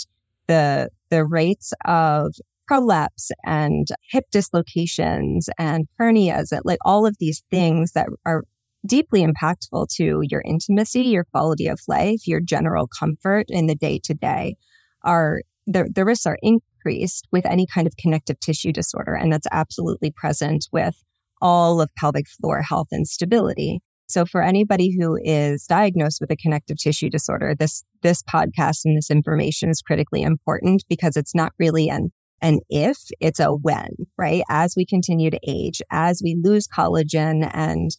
the, 0.47 0.89
the 1.09 1.23
rates 1.23 1.73
of 1.85 2.33
prolapse 2.67 3.31
and 3.45 3.87
hip 4.11 4.25
dislocations 4.31 5.49
and 5.57 5.87
hernias, 5.99 6.51
like 6.65 6.79
all 6.83 7.05
of 7.05 7.17
these 7.19 7.43
things 7.49 7.93
that 7.93 8.07
are 8.25 8.43
deeply 8.85 9.25
impactful 9.25 9.87
to 9.95 10.21
your 10.23 10.41
intimacy, 10.45 11.01
your 11.01 11.25
quality 11.25 11.67
of 11.67 11.79
life, 11.87 12.25
your 12.25 12.39
general 12.39 12.87
comfort 12.87 13.45
in 13.49 13.67
the 13.67 13.75
day 13.75 13.99
to 14.03 14.13
day 14.13 14.55
are 15.03 15.41
the, 15.67 15.89
the 15.93 16.05
risks 16.05 16.25
are 16.25 16.37
increased 16.41 17.27
with 17.31 17.45
any 17.45 17.67
kind 17.67 17.87
of 17.87 17.95
connective 17.97 18.39
tissue 18.39 18.71
disorder. 18.71 19.13
And 19.13 19.31
that's 19.31 19.47
absolutely 19.51 20.11
present 20.11 20.67
with 20.71 21.03
all 21.41 21.81
of 21.81 21.89
pelvic 21.95 22.27
floor 22.27 22.61
health 22.61 22.87
and 22.91 23.07
stability. 23.07 23.81
So 24.07 24.25
for 24.25 24.41
anybody 24.41 24.95
who 24.99 25.17
is 25.21 25.65
diagnosed 25.67 26.19
with 26.19 26.31
a 26.31 26.35
connective 26.35 26.77
tissue 26.77 27.09
disorder, 27.09 27.53
this, 27.53 27.83
this 28.01 28.23
podcast 28.23 28.79
and 28.83 28.97
this 28.97 29.11
information 29.11 29.69
is 29.69 29.81
critically 29.81 30.23
important 30.23 30.83
because 30.89 31.15
it's 31.15 31.35
not 31.35 31.53
really 31.59 31.89
an 31.89 32.11
an 32.41 32.59
if, 32.69 32.97
it's 33.19 33.39
a 33.39 33.49
when, 33.49 33.89
right? 34.17 34.43
As 34.49 34.73
we 34.77 34.85
continue 34.85 35.29
to 35.29 35.39
age, 35.45 35.81
as 35.91 36.21
we 36.23 36.37
lose 36.41 36.67
collagen 36.67 37.49
and 37.53 37.91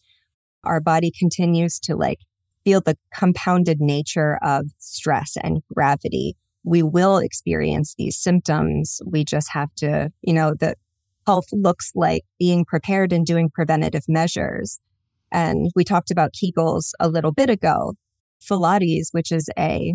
our 0.64 0.80
body 0.80 1.12
continues 1.16 1.78
to 1.80 1.96
like 1.96 2.18
feel 2.64 2.80
the 2.80 2.96
compounded 3.14 3.80
nature 3.80 4.38
of 4.42 4.66
stress 4.78 5.36
and 5.42 5.62
gravity, 5.74 6.36
we 6.64 6.82
will 6.82 7.18
experience 7.18 7.94
these 7.96 8.18
symptoms. 8.18 9.00
We 9.06 9.24
just 9.24 9.50
have 9.52 9.74
to, 9.76 10.10
you 10.22 10.34
know, 10.34 10.54
the 10.54 10.74
health 11.26 11.46
looks 11.52 11.92
like 11.94 12.24
being 12.38 12.64
prepared 12.64 13.12
and 13.12 13.24
doing 13.24 13.50
preventative 13.50 14.04
measures. 14.08 14.80
And 15.32 15.70
we 15.74 15.84
talked 15.84 16.10
about 16.10 16.34
Kegels 16.34 16.90
a 16.98 17.08
little 17.08 17.32
bit 17.32 17.50
ago. 17.50 17.94
PFilates, 18.42 19.08
which 19.12 19.30
is 19.30 19.48
a, 19.58 19.94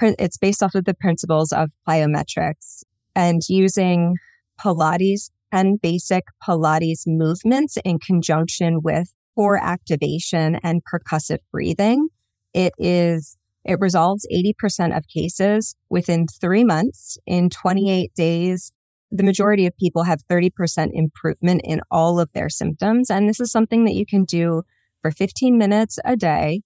it's 0.00 0.38
based 0.38 0.62
off 0.62 0.74
of 0.74 0.84
the 0.84 0.94
principles 0.94 1.52
of 1.52 1.70
plyometrics 1.86 2.82
and 3.14 3.42
using 3.48 4.14
Pilates 4.58 5.30
and 5.52 5.80
basic 5.80 6.24
Pilates 6.46 7.02
movements 7.06 7.76
in 7.84 7.98
conjunction 7.98 8.80
with 8.82 9.12
core 9.40 9.56
activation 9.56 10.56
and 10.62 10.82
percussive 10.84 11.38
breathing. 11.50 12.08
It 12.52 12.74
is, 12.76 13.38
it 13.64 13.80
resolves 13.80 14.26
80% 14.30 14.94
of 14.94 15.08
cases 15.08 15.74
within 15.88 16.26
three 16.26 16.62
months 16.62 17.16
in 17.26 17.48
28 17.48 18.12
days. 18.14 18.72
The 19.10 19.22
majority 19.22 19.66
of 19.66 19.74
people 19.78 20.02
have 20.02 20.20
30% 20.30 20.90
improvement 20.92 21.62
in 21.64 21.80
all 21.90 22.20
of 22.20 22.30
their 22.34 22.50
symptoms. 22.50 23.10
And 23.10 23.30
this 23.30 23.40
is 23.40 23.50
something 23.50 23.86
that 23.86 23.94
you 23.94 24.04
can 24.04 24.24
do 24.24 24.62
for 25.00 25.10
15 25.10 25.56
minutes 25.56 25.98
a 26.04 26.16
day, 26.16 26.60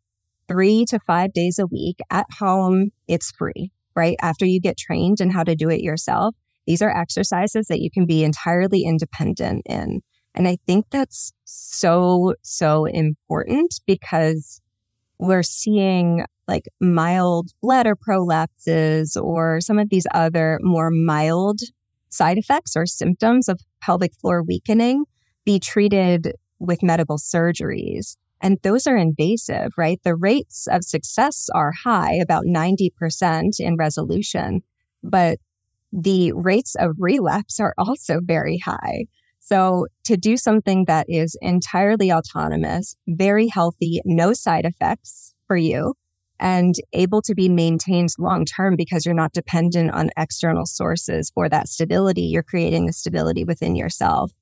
three 0.48 0.84
to 0.87 0.98
five 0.98 1.32
days 1.32 1.60
a 1.60 1.66
week 1.68 2.00
at 2.10 2.26
home. 2.40 2.90
It's 3.06 3.30
free, 3.30 3.70
right? 3.94 4.16
After 4.20 4.44
you 4.44 4.60
get 4.60 4.76
trained 4.76 5.20
in 5.20 5.30
how 5.30 5.44
to 5.44 5.54
do 5.54 5.70
it 5.70 5.80
yourself. 5.80 6.34
These 6.66 6.82
are 6.82 6.90
exercises 6.90 7.68
that 7.68 7.80
you 7.80 7.90
can 7.90 8.04
be 8.04 8.24
entirely 8.24 8.82
independent 8.82 9.62
in. 9.66 10.00
And 10.35 10.49
I 10.49 10.59
think 10.66 10.87
that's 10.90 11.33
so, 11.44 12.35
so 12.42 12.87
important 12.87 13.81
because 13.87 14.61
we're 15.18 15.42
seeing 15.42 16.25
like 16.49 16.64
mild 16.81 17.51
bladder 17.62 17.97
prolapses 17.97 19.20
or 19.20 19.61
some 19.61 19.79
of 19.79 19.88
these 19.90 20.07
other 20.12 20.59
more 20.62 20.90
mild 20.90 21.61
side 22.11 22.38
effects 22.38 22.77
or 22.77 22.87
symptoms 22.87 23.49
of 23.49 23.61
pelvic 23.81 24.14
floor 24.14 24.42
weakening 24.42 25.05
be 25.44 25.59
treated 25.59 26.33
with 26.59 26.83
medical 26.83 27.18
surgeries. 27.18 28.16
And 28.40 28.59
those 28.62 28.87
are 28.87 28.97
invasive, 28.97 29.73
right? 29.79 30.01
The 30.05 30.14
rates 30.14 30.66
of 30.70 30.85
success 30.85 31.49
are 31.55 31.73
high, 31.85 32.14
about 32.14 32.44
90% 32.44 33.59
in 33.59 33.77
resolution, 33.77 34.62
but 35.03 35.38
the 35.92 36.33
rates 36.33 36.75
of 36.75 36.97
relapse 36.99 37.59
are 37.61 37.75
also 37.79 38.20
very 38.23 38.59
high. 38.59 39.07
So 39.46 39.88
to 40.04 40.16
do 40.16 40.38
something 40.38 40.87
that 40.87 41.04
is 41.07 41.37
entirely 41.42 42.11
autonomous, 42.11 42.96
very 43.07 43.48
healthy, 43.48 44.00
no 44.07 44.33
side 44.33 44.64
effects 44.64 45.35
for 45.46 45.54
you 45.54 45.92
and 46.40 46.74
able 46.94 47.20
to 47.20 47.35
be 47.35 47.50
maintained 47.50 48.09
long 48.18 48.46
term 48.46 48.74
because 48.74 49.04
you're 49.04 49.14
not 49.14 49.35
dependent 49.35 49.90
on 49.90 50.09
external 50.16 50.64
sources 50.64 51.30
for 51.35 51.50
that 51.50 51.68
stability. 51.68 52.22
You're 52.22 52.42
creating 52.42 52.87
the 52.87 52.94
stability 52.94 53.44
within 53.44 53.76
yourself. 53.76 54.33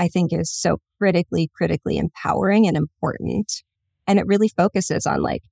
I 0.00 0.08
think 0.08 0.32
is 0.32 0.50
so 0.50 0.80
critically, 0.98 1.48
critically 1.54 1.96
empowering 1.96 2.66
and 2.66 2.76
important. 2.76 3.62
And 4.08 4.18
it 4.18 4.26
really 4.26 4.48
focuses 4.48 5.06
on 5.06 5.22
like 5.22 5.44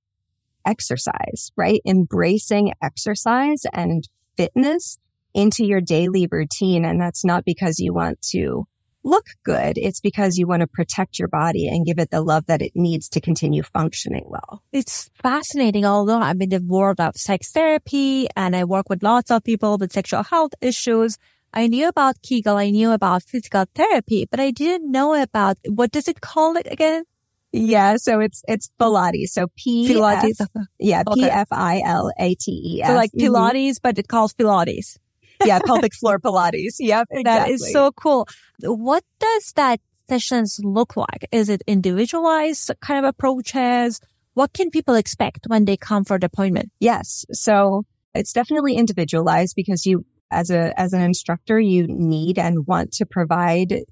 exercise, 0.65 1.53
right? 1.55 1.79
Embracing 1.85 2.73
exercise 2.83 3.63
and 3.71 4.09
fitness 4.35 4.99
into 5.33 5.65
your 5.65 5.79
daily 5.79 6.27
routine. 6.29 6.83
And 6.83 6.99
that's 6.99 7.23
not 7.23 7.45
because 7.45 7.79
you 7.79 7.93
want 7.93 8.21
to 8.31 8.65
look 9.03 9.25
good. 9.43 9.77
It's 9.77 9.99
because 9.99 10.37
you 10.37 10.47
want 10.47 10.61
to 10.61 10.67
protect 10.67 11.19
your 11.19 11.27
body 11.27 11.67
and 11.67 11.85
give 11.85 11.99
it 11.99 12.11
the 12.11 12.21
love 12.21 12.45
that 12.47 12.61
it 12.61 12.71
needs 12.75 13.09
to 13.09 13.21
continue 13.21 13.63
functioning 13.63 14.25
well. 14.27 14.63
It's 14.71 15.09
fascinating. 15.15 15.85
Although 15.85 16.19
I'm 16.19 16.41
in 16.41 16.49
the 16.49 16.61
world 16.61 16.99
of 16.99 17.15
sex 17.15 17.51
therapy 17.51 18.27
and 18.35 18.55
I 18.55 18.63
work 18.63 18.89
with 18.89 19.03
lots 19.03 19.31
of 19.31 19.43
people 19.43 19.77
with 19.77 19.93
sexual 19.93 20.23
health 20.23 20.53
issues. 20.61 21.17
I 21.53 21.67
knew 21.67 21.87
about 21.87 22.21
Kegel. 22.23 22.57
I 22.57 22.71
knew 22.71 22.91
about 22.91 23.23
physical 23.23 23.65
therapy, 23.75 24.27
but 24.29 24.39
I 24.39 24.49
didn't 24.49 24.91
know 24.91 25.13
about 25.13 25.57
what 25.67 25.91
does 25.91 26.07
it 26.07 26.19
call 26.19 26.57
it 26.57 26.67
again? 26.69 27.03
Yeah, 27.51 27.97
so 27.97 28.19
it's 28.19 28.41
it's 28.47 28.71
PFilates. 28.79 29.27
So 29.27 29.45
P 29.55 29.87
Pilates. 29.87 30.43
yeah, 30.79 31.03
P 31.13 31.23
F 31.23 31.49
I 31.51 31.83
L 31.85 32.11
A 32.19 32.33
T 32.33 32.51
E 32.51 32.81
S. 32.81 32.89
So 32.89 32.95
like 32.95 33.11
mm-hmm. 33.11 33.27
Pilates, 33.27 33.73
mm-hmm. 33.73 33.83
but 33.83 33.99
it 33.99 34.07
calls 34.07 34.33
PFilates 34.33 34.97
yeah, 35.45 35.59
pelvic 35.59 35.93
floor 35.93 36.19
Pilates. 36.19 36.75
Yep, 36.79 37.07
exactly. 37.11 37.23
That 37.23 37.49
is 37.49 37.71
so 37.71 37.91
cool. 37.91 38.27
What 38.61 39.03
does 39.19 39.53
that 39.55 39.79
sessions 40.09 40.59
look 40.63 40.95
like? 40.97 41.27
Is 41.31 41.49
it 41.49 41.61
individualized 41.67 42.71
kind 42.81 43.03
of 43.03 43.09
approaches? 43.09 43.99
What 44.33 44.53
can 44.53 44.69
people 44.69 44.95
expect 44.95 45.45
when 45.47 45.65
they 45.65 45.77
come 45.77 46.03
for 46.03 46.19
the 46.19 46.25
appointment? 46.25 46.71
Yes. 46.79 47.25
So 47.31 47.83
it's 48.13 48.33
definitely 48.33 48.75
individualized 48.75 49.55
because 49.55 49.85
you, 49.85 50.05
as 50.31 50.49
a, 50.49 50.77
as 50.79 50.93
an 50.93 51.01
instructor, 51.01 51.59
you 51.59 51.85
need 51.87 52.39
and 52.39 52.65
want 52.67 52.91
to 52.93 53.05
provide 53.05 53.83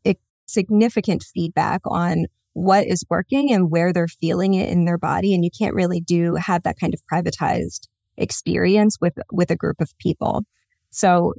significant 0.47 1.23
feedback 1.23 1.81
on 1.85 2.25
what 2.53 2.85
is 2.85 3.05
working 3.09 3.53
and 3.53 3.71
where 3.71 3.93
they're 3.93 4.07
feeling 4.07 4.53
it 4.55 4.69
in 4.69 4.85
their 4.85 4.97
body. 4.97 5.33
And 5.33 5.45
you 5.45 5.51
can't 5.57 5.75
really 5.75 6.01
do, 6.01 6.35
have 6.35 6.63
that 6.63 6.79
kind 6.79 6.93
of 6.93 7.01
privatized 7.11 7.87
experience 8.17 8.97
with, 8.99 9.13
with 9.31 9.51
a 9.51 9.55
group 9.55 9.79
of 9.79 9.97
people. 9.99 10.43
So 10.91 11.33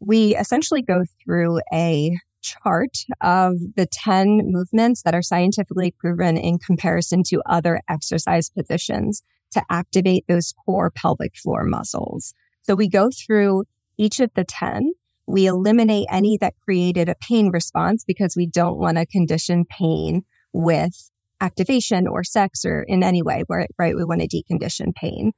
we 0.00 0.36
essentially 0.36 0.82
go 0.82 1.04
through 1.24 1.60
a 1.72 2.16
chart 2.42 2.98
of 3.20 3.56
the 3.76 3.86
10 3.90 4.42
movements 4.44 5.02
that 5.02 5.14
are 5.14 5.22
scientifically 5.22 5.90
proven 5.90 6.36
in 6.36 6.58
comparison 6.58 7.22
to 7.24 7.42
other 7.46 7.80
exercise 7.88 8.48
positions 8.48 9.22
to 9.50 9.62
activate 9.70 10.24
those 10.28 10.54
core 10.64 10.90
pelvic 10.90 11.36
floor 11.36 11.64
muscles. 11.64 12.34
So 12.62 12.74
we 12.74 12.88
go 12.88 13.10
through 13.10 13.64
each 13.96 14.20
of 14.20 14.30
the 14.34 14.44
10. 14.44 14.92
We 15.26 15.46
eliminate 15.46 16.06
any 16.10 16.36
that 16.38 16.54
created 16.64 17.08
a 17.08 17.16
pain 17.20 17.50
response 17.50 18.04
because 18.04 18.36
we 18.36 18.46
don't 18.46 18.78
want 18.78 18.96
to 18.98 19.06
condition 19.06 19.64
pain 19.64 20.24
with 20.52 21.10
activation 21.40 22.06
or 22.06 22.22
sex 22.22 22.64
or 22.64 22.82
in 22.82 23.02
any 23.02 23.22
way, 23.22 23.42
right? 23.48 23.96
We 23.96 24.04
want 24.04 24.20
to 24.20 24.28
decondition 24.28 24.94
pain. 24.94 25.32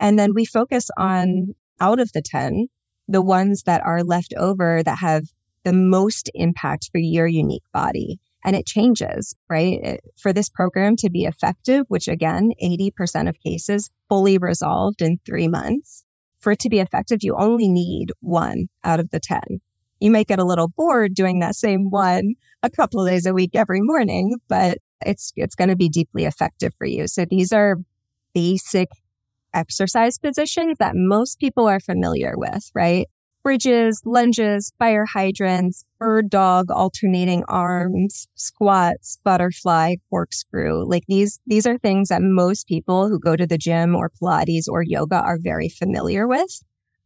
And 0.00 0.18
then 0.18 0.34
we 0.34 0.44
focus 0.44 0.90
on 0.96 1.54
out 1.80 2.00
of 2.00 2.12
the 2.12 2.22
10, 2.22 2.68
the 3.08 3.22
ones 3.22 3.62
that 3.64 3.82
are 3.84 4.04
left 4.04 4.34
over 4.36 4.82
that 4.82 4.98
have 4.98 5.24
the 5.64 5.72
most 5.72 6.30
impact 6.34 6.90
for 6.92 6.98
your 6.98 7.26
unique 7.26 7.64
body. 7.72 8.20
And 8.44 8.54
it 8.54 8.66
changes, 8.66 9.34
right? 9.50 10.00
for 10.16 10.32
this 10.32 10.48
program 10.48 10.96
to 10.96 11.10
be 11.10 11.24
effective, 11.24 11.84
which 11.88 12.08
again, 12.08 12.52
80% 12.62 13.28
of 13.28 13.40
cases 13.40 13.90
fully 14.08 14.38
resolved 14.38 15.02
in 15.02 15.18
three 15.26 15.48
months. 15.48 16.04
For 16.40 16.52
it 16.52 16.60
to 16.60 16.70
be 16.70 16.78
effective, 16.78 17.18
you 17.22 17.34
only 17.36 17.68
need 17.68 18.12
one 18.20 18.68
out 18.84 19.00
of 19.00 19.10
the 19.10 19.18
10. 19.18 19.60
You 20.00 20.10
might 20.10 20.28
get 20.28 20.38
a 20.38 20.44
little 20.44 20.68
bored 20.68 21.14
doing 21.14 21.40
that 21.40 21.56
same 21.56 21.90
one 21.90 22.34
a 22.62 22.70
couple 22.70 23.00
of 23.00 23.08
days 23.08 23.26
a 23.26 23.34
week 23.34 23.50
every 23.54 23.80
morning, 23.82 24.36
but 24.48 24.78
it's, 25.04 25.32
it's 25.36 25.56
going 25.56 25.68
to 25.68 25.76
be 25.76 25.88
deeply 25.88 26.24
effective 26.24 26.72
for 26.78 26.86
you. 26.86 27.08
So 27.08 27.24
these 27.24 27.52
are 27.52 27.76
basic 28.34 28.88
exercise 29.58 30.18
positions 30.18 30.78
that 30.78 30.92
most 30.94 31.38
people 31.38 31.66
are 31.66 31.80
familiar 31.80 32.34
with, 32.36 32.70
right? 32.74 33.06
Bridges, 33.42 34.02
lunges, 34.04 34.72
fire 34.78 35.06
hydrants, 35.06 35.84
bird 35.98 36.28
dog, 36.30 36.70
alternating 36.70 37.44
arms, 37.48 38.28
squats, 38.34 39.18
butterfly, 39.24 39.96
corkscrew. 40.10 40.84
Like 40.84 41.04
these, 41.08 41.40
these 41.46 41.66
are 41.66 41.78
things 41.78 42.08
that 42.08 42.22
most 42.22 42.66
people 42.66 43.08
who 43.08 43.18
go 43.18 43.36
to 43.36 43.46
the 43.46 43.58
gym 43.58 43.94
or 43.94 44.10
Pilates 44.10 44.68
or 44.68 44.82
yoga 44.82 45.16
are 45.16 45.38
very 45.40 45.68
familiar 45.68 46.26
with. 46.26 46.62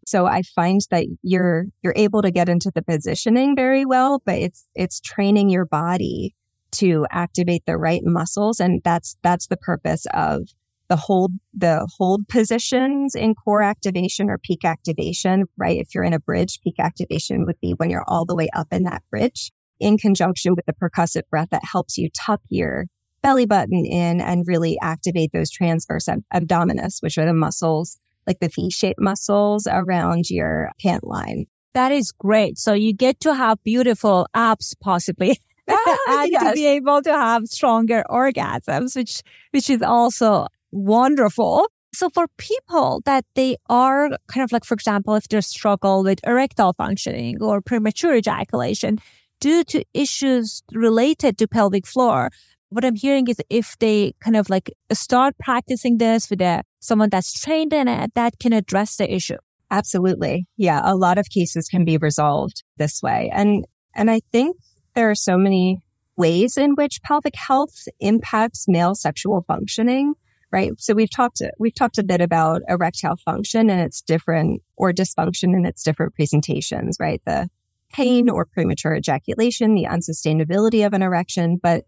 So 0.06 0.26
I 0.26 0.42
find 0.42 0.80
that 0.90 1.06
you're, 1.22 1.66
you're 1.82 1.94
able 1.96 2.22
to 2.22 2.30
get 2.32 2.48
into 2.48 2.72
the 2.74 2.82
positioning 2.82 3.54
very 3.54 3.84
well, 3.84 4.20
but 4.24 4.36
it's, 4.36 4.66
it's 4.74 5.00
training 5.00 5.48
your 5.48 5.64
body 5.64 6.34
to 6.72 7.06
activate 7.10 7.66
the 7.66 7.76
right 7.76 8.02
muscles. 8.04 8.58
And 8.58 8.80
that's, 8.82 9.16
that's 9.22 9.46
the 9.46 9.56
purpose 9.56 10.06
of 10.12 10.48
the 10.92 10.96
hold, 10.96 11.32
the 11.54 11.88
hold 11.96 12.28
positions 12.28 13.14
in 13.14 13.34
core 13.34 13.62
activation 13.62 14.28
or 14.28 14.36
peak 14.36 14.62
activation, 14.62 15.46
right? 15.56 15.80
If 15.80 15.94
you're 15.94 16.04
in 16.04 16.12
a 16.12 16.20
bridge, 16.20 16.60
peak 16.62 16.74
activation 16.78 17.46
would 17.46 17.58
be 17.62 17.72
when 17.78 17.88
you're 17.88 18.04
all 18.06 18.26
the 18.26 18.34
way 18.34 18.50
up 18.54 18.66
in 18.70 18.82
that 18.82 19.02
bridge 19.10 19.50
in 19.80 19.96
conjunction 19.96 20.54
with 20.54 20.66
the 20.66 20.74
percussive 20.74 21.22
breath 21.30 21.48
that 21.50 21.64
helps 21.64 21.96
you 21.96 22.10
tuck 22.10 22.42
your 22.50 22.88
belly 23.22 23.46
button 23.46 23.86
in 23.86 24.20
and 24.20 24.46
really 24.46 24.76
activate 24.82 25.30
those 25.32 25.50
transverse 25.50 26.08
ab- 26.08 26.24
abdominis, 26.34 27.02
which 27.02 27.16
are 27.16 27.24
the 27.24 27.32
muscles, 27.32 27.96
like 28.26 28.40
the 28.40 28.50
V-shaped 28.50 29.00
muscles 29.00 29.66
around 29.66 30.28
your 30.28 30.72
pant 30.78 31.04
line. 31.04 31.46
That 31.72 31.90
is 31.90 32.12
great. 32.12 32.58
So 32.58 32.74
you 32.74 32.92
get 32.92 33.18
to 33.20 33.34
have 33.34 33.64
beautiful 33.64 34.26
abs 34.34 34.76
possibly. 34.78 35.40
Ah, 35.70 36.22
and 36.22 36.32
yes. 36.32 36.42
to 36.42 36.52
be 36.52 36.66
able 36.66 37.00
to 37.02 37.12
have 37.12 37.46
stronger 37.46 38.02
orgasms, 38.10 38.96
which, 38.96 39.22
which 39.52 39.70
is 39.70 39.80
also 39.80 40.48
wonderful. 40.72 41.66
So 41.94 42.08
for 42.08 42.26
people 42.38 43.02
that 43.04 43.24
they 43.34 43.56
are 43.68 44.08
kind 44.26 44.42
of 44.42 44.50
like, 44.50 44.64
for 44.64 44.74
example, 44.74 45.14
if 45.14 45.28
they 45.28 45.40
struggle 45.42 46.02
with 46.02 46.20
erectile 46.26 46.72
functioning 46.72 47.42
or 47.42 47.60
premature 47.60 48.16
ejaculation 48.16 48.98
due 49.40 49.62
to 49.64 49.84
issues 49.92 50.62
related 50.72 51.36
to 51.38 51.46
pelvic 51.46 51.86
floor, 51.86 52.30
what 52.70 52.84
I'm 52.84 52.94
hearing 52.94 53.28
is 53.28 53.36
if 53.50 53.76
they 53.78 54.14
kind 54.20 54.36
of 54.36 54.48
like 54.48 54.72
start 54.92 55.36
practicing 55.38 55.98
this 55.98 56.30
with 56.30 56.40
a, 56.40 56.62
someone 56.80 57.10
that's 57.10 57.38
trained 57.38 57.74
in 57.74 57.86
it, 57.86 58.14
that 58.14 58.38
can 58.40 58.54
address 58.54 58.96
the 58.96 59.12
issue. 59.14 59.36
Absolutely. 59.70 60.46
Yeah. 60.56 60.80
A 60.82 60.96
lot 60.96 61.18
of 61.18 61.28
cases 61.28 61.68
can 61.68 61.84
be 61.84 61.98
resolved 61.98 62.62
this 62.78 63.02
way. 63.02 63.30
And, 63.32 63.66
and 63.94 64.10
I 64.10 64.20
think 64.32 64.56
there 64.94 65.10
are 65.10 65.14
so 65.14 65.36
many 65.36 65.78
ways 66.16 66.56
in 66.56 66.74
which 66.74 67.02
pelvic 67.02 67.34
health 67.36 67.74
impacts 68.00 68.66
male 68.68 68.94
sexual 68.94 69.42
functioning, 69.42 70.14
right? 70.52 70.72
So 70.78 70.94
we've 70.94 71.10
talked, 71.10 71.40
we've 71.58 71.74
talked 71.74 71.98
a 71.98 72.04
bit 72.04 72.20
about 72.20 72.62
erectile 72.68 73.16
function 73.16 73.70
and 73.70 73.80
its 73.80 74.02
different 74.02 74.62
or 74.76 74.92
dysfunction 74.92 75.54
in 75.54 75.64
its 75.64 75.82
different 75.82 76.14
presentations, 76.14 76.96
right? 77.00 77.20
The 77.24 77.48
pain 77.92 78.28
or 78.28 78.44
premature 78.44 78.94
ejaculation, 78.94 79.74
the 79.74 79.86
unsustainability 79.90 80.86
of 80.86 80.92
an 80.92 81.02
erection, 81.02 81.58
but 81.62 81.84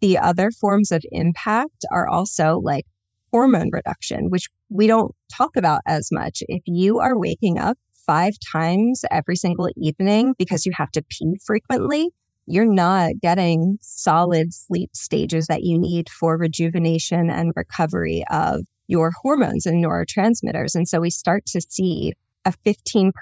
the 0.00 0.18
other 0.18 0.50
forms 0.50 0.90
of 0.90 1.04
impact 1.12 1.84
are 1.92 2.08
also 2.08 2.60
like 2.62 2.86
hormone 3.30 3.70
reduction, 3.72 4.28
which 4.28 4.48
we 4.68 4.86
don't 4.86 5.14
talk 5.34 5.56
about 5.56 5.80
as 5.86 6.08
much. 6.12 6.42
If 6.48 6.62
you 6.66 6.98
are 6.98 7.18
waking 7.18 7.58
up 7.58 7.78
five 8.06 8.34
times 8.52 9.04
every 9.10 9.36
single 9.36 9.68
evening 9.76 10.34
because 10.38 10.66
you 10.66 10.72
have 10.76 10.90
to 10.90 11.02
pee 11.08 11.38
frequently, 11.44 12.10
you're 12.46 12.72
not 12.72 13.12
getting 13.20 13.78
solid 13.80 14.52
sleep 14.52 14.90
stages 14.94 15.46
that 15.46 15.62
you 15.62 15.78
need 15.78 16.08
for 16.08 16.36
rejuvenation 16.36 17.30
and 17.30 17.52
recovery 17.54 18.24
of 18.30 18.62
your 18.88 19.12
hormones 19.22 19.66
and 19.66 19.84
neurotransmitters. 19.84 20.74
And 20.74 20.88
so 20.88 21.00
we 21.00 21.10
start 21.10 21.46
to 21.46 21.60
see 21.60 22.12
a 22.44 22.52
15% 22.66 23.12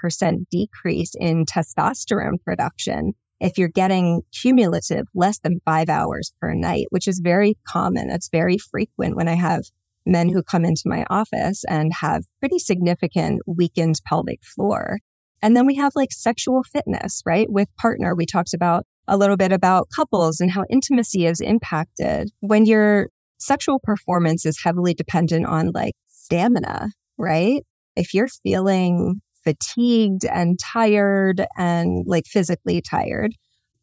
decrease 0.49 1.13
in 1.19 1.45
testosterone 1.45 2.41
production 2.43 3.13
if 3.39 3.57
you're 3.57 3.69
getting 3.69 4.21
cumulative 4.31 5.05
less 5.15 5.39
than 5.39 5.61
five 5.65 5.89
hours 5.89 6.33
per 6.39 6.53
night, 6.53 6.87
which 6.89 7.07
is 7.07 7.19
very 7.19 7.57
common. 7.67 8.09
It's 8.09 8.29
very 8.29 8.57
frequent 8.57 9.15
when 9.15 9.27
I 9.27 9.35
have 9.35 9.63
men 10.05 10.29
who 10.29 10.43
come 10.43 10.65
into 10.65 10.83
my 10.85 11.05
office 11.09 11.63
and 11.67 11.91
have 12.01 12.23
pretty 12.39 12.59
significant 12.59 13.41
weakened 13.45 14.01
pelvic 14.05 14.43
floor. 14.43 14.99
And 15.41 15.55
then 15.55 15.65
we 15.65 15.75
have 15.75 15.93
like 15.95 16.11
sexual 16.11 16.63
fitness, 16.63 17.21
right? 17.25 17.47
With 17.49 17.75
partner, 17.77 18.13
we 18.15 18.25
talked 18.25 18.53
about 18.53 18.85
a 19.07 19.17
little 19.17 19.37
bit 19.37 19.51
about 19.51 19.87
couples 19.95 20.39
and 20.39 20.51
how 20.51 20.63
intimacy 20.69 21.25
is 21.25 21.41
impacted 21.41 22.29
when 22.39 22.65
your 22.65 23.09
sexual 23.39 23.79
performance 23.83 24.45
is 24.45 24.61
heavily 24.63 24.93
dependent 24.93 25.45
on 25.45 25.71
like 25.71 25.93
stamina, 26.07 26.89
right? 27.17 27.63
If 27.95 28.13
you're 28.13 28.27
feeling 28.27 29.21
fatigued 29.43 30.25
and 30.25 30.59
tired 30.59 31.45
and 31.57 32.05
like 32.07 32.25
physically 32.27 32.81
tired 32.81 33.33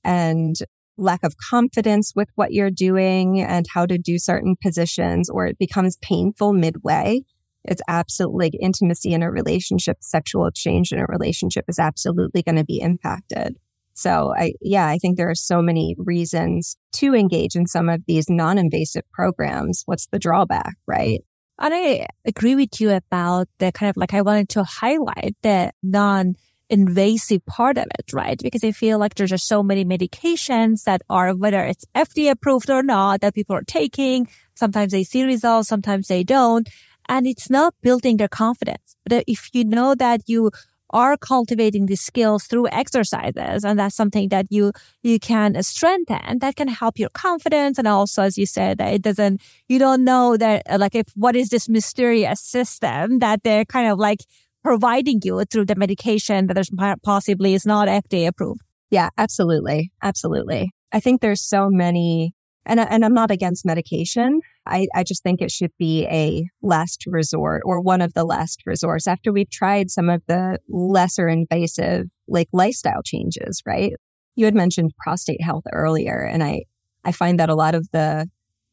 and 0.04 0.54
lack 0.96 1.22
of 1.22 1.36
confidence 1.36 2.12
with 2.14 2.28
what 2.34 2.52
you're 2.52 2.70
doing 2.70 3.40
and 3.40 3.66
how 3.72 3.86
to 3.86 3.98
do 3.98 4.18
certain 4.18 4.56
positions, 4.60 5.28
or 5.28 5.46
it 5.46 5.58
becomes 5.58 5.96
painful 6.02 6.52
midway, 6.52 7.20
it's 7.64 7.82
absolutely 7.88 8.46
like 8.46 8.54
intimacy 8.60 9.12
in 9.12 9.22
a 9.22 9.30
relationship, 9.30 9.98
sexual 10.00 10.46
exchange 10.46 10.92
in 10.92 10.98
a 10.98 11.06
relationship 11.06 11.64
is 11.68 11.78
absolutely 11.78 12.42
going 12.42 12.56
to 12.56 12.64
be 12.64 12.80
impacted. 12.80 13.56
So 13.98 14.32
I, 14.32 14.52
yeah, 14.60 14.86
I 14.86 14.98
think 14.98 15.16
there 15.16 15.28
are 15.28 15.34
so 15.34 15.60
many 15.60 15.96
reasons 15.98 16.76
to 16.98 17.16
engage 17.16 17.56
in 17.56 17.66
some 17.66 17.88
of 17.88 18.00
these 18.06 18.30
non-invasive 18.30 19.02
programs. 19.10 19.82
What's 19.86 20.06
the 20.06 20.20
drawback, 20.20 20.76
right? 20.86 21.24
And 21.58 21.74
I 21.74 22.06
agree 22.24 22.54
with 22.54 22.80
you 22.80 22.92
about 22.92 23.48
the 23.58 23.72
kind 23.72 23.90
of 23.90 23.96
like, 23.96 24.14
I 24.14 24.22
wanted 24.22 24.50
to 24.50 24.62
highlight 24.62 25.34
the 25.42 25.72
non 25.82 26.36
invasive 26.70 27.44
part 27.46 27.76
of 27.76 27.86
it, 27.98 28.12
right? 28.12 28.38
Because 28.40 28.62
I 28.62 28.70
feel 28.70 29.00
like 29.00 29.16
there's 29.16 29.30
just 29.30 29.48
so 29.48 29.64
many 29.64 29.84
medications 29.84 30.84
that 30.84 31.02
are, 31.10 31.34
whether 31.34 31.64
it's 31.64 31.84
FDA 31.96 32.30
approved 32.30 32.70
or 32.70 32.84
not, 32.84 33.22
that 33.22 33.34
people 33.34 33.56
are 33.56 33.62
taking. 33.62 34.28
Sometimes 34.54 34.92
they 34.92 35.02
see 35.02 35.24
results, 35.24 35.68
sometimes 35.68 36.06
they 36.06 36.22
don't. 36.22 36.68
And 37.08 37.26
it's 37.26 37.50
not 37.50 37.74
building 37.82 38.18
their 38.18 38.28
confidence. 38.28 38.94
But 39.04 39.24
if 39.26 39.48
you 39.52 39.64
know 39.64 39.96
that 39.96 40.20
you 40.26 40.52
are 40.90 41.16
cultivating 41.16 41.86
these 41.86 42.00
skills 42.00 42.44
through 42.44 42.68
exercises 42.68 43.64
and 43.64 43.78
that's 43.78 43.94
something 43.94 44.28
that 44.28 44.46
you 44.50 44.72
you 45.02 45.18
can 45.18 45.62
strengthen 45.62 46.38
that 46.38 46.56
can 46.56 46.68
help 46.68 46.98
your 46.98 47.10
confidence 47.10 47.78
and 47.78 47.86
also 47.86 48.22
as 48.22 48.38
you 48.38 48.46
said 48.46 48.78
that 48.78 48.92
it 48.92 49.02
doesn't 49.02 49.40
you 49.68 49.78
don't 49.78 50.04
know 50.04 50.36
that 50.36 50.62
uh, 50.70 50.78
like 50.78 50.94
if 50.94 51.06
what 51.14 51.36
is 51.36 51.48
this 51.50 51.68
mysterious 51.68 52.40
system 52.40 53.18
that 53.18 53.42
they're 53.42 53.64
kind 53.64 53.90
of 53.90 53.98
like 53.98 54.20
providing 54.62 55.20
you 55.24 55.44
through 55.44 55.64
the 55.64 55.76
medication 55.76 56.46
that 56.46 56.54
there's 56.54 56.70
possibly 57.02 57.54
is 57.54 57.64
not 57.64 57.88
FDA 57.88 58.28
approved. 58.28 58.60
Yeah, 58.90 59.08
absolutely. 59.16 59.90
Absolutely. 60.02 60.72
I 60.92 61.00
think 61.00 61.20
there's 61.20 61.42
so 61.42 61.68
many, 61.70 62.34
and, 62.68 62.78
and 62.78 63.04
I'm 63.04 63.14
not 63.14 63.30
against 63.30 63.64
medication. 63.64 64.40
I, 64.66 64.86
I 64.94 65.02
just 65.02 65.22
think 65.22 65.40
it 65.40 65.50
should 65.50 65.72
be 65.78 66.06
a 66.06 66.46
last 66.62 67.04
resort 67.06 67.62
or 67.64 67.80
one 67.80 68.02
of 68.02 68.12
the 68.12 68.24
last 68.24 68.62
resorts 68.66 69.06
after 69.06 69.32
we've 69.32 69.50
tried 69.50 69.90
some 69.90 70.10
of 70.10 70.22
the 70.28 70.58
lesser 70.68 71.28
invasive, 71.28 72.06
like 72.28 72.48
lifestyle 72.52 73.02
changes, 73.02 73.62
right? 73.66 73.94
You 74.36 74.44
had 74.44 74.54
mentioned 74.54 74.92
prostate 75.02 75.42
health 75.42 75.64
earlier, 75.72 76.20
and 76.20 76.44
I, 76.44 76.64
I 77.04 77.12
find 77.12 77.40
that 77.40 77.48
a 77.48 77.56
lot 77.56 77.74
of 77.74 77.88
the 77.92 78.28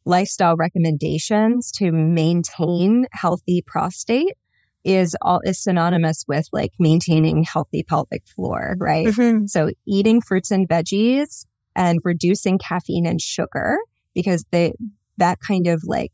lifestyle 0.05 0.55
recommendations 0.55 1.71
to 1.71 1.91
maintain 1.91 3.07
healthy 3.13 3.63
prostate 3.65 4.33
is 4.83 5.15
all 5.21 5.41
is 5.43 5.63
synonymous 5.63 6.25
with 6.27 6.47
like 6.53 6.71
maintaining 6.77 7.43
healthy 7.43 7.81
pelvic 7.81 8.21
floor, 8.27 8.75
right? 8.77 9.07
Mm-hmm. 9.07 9.47
So 9.47 9.71
eating 9.87 10.21
fruits 10.21 10.51
and 10.51 10.69
veggies 10.69 11.45
and 11.75 11.99
reducing 12.03 12.57
caffeine 12.57 13.05
and 13.05 13.21
sugar 13.21 13.77
because 14.13 14.45
they 14.51 14.73
that 15.17 15.39
kind 15.39 15.67
of 15.67 15.83
like 15.85 16.11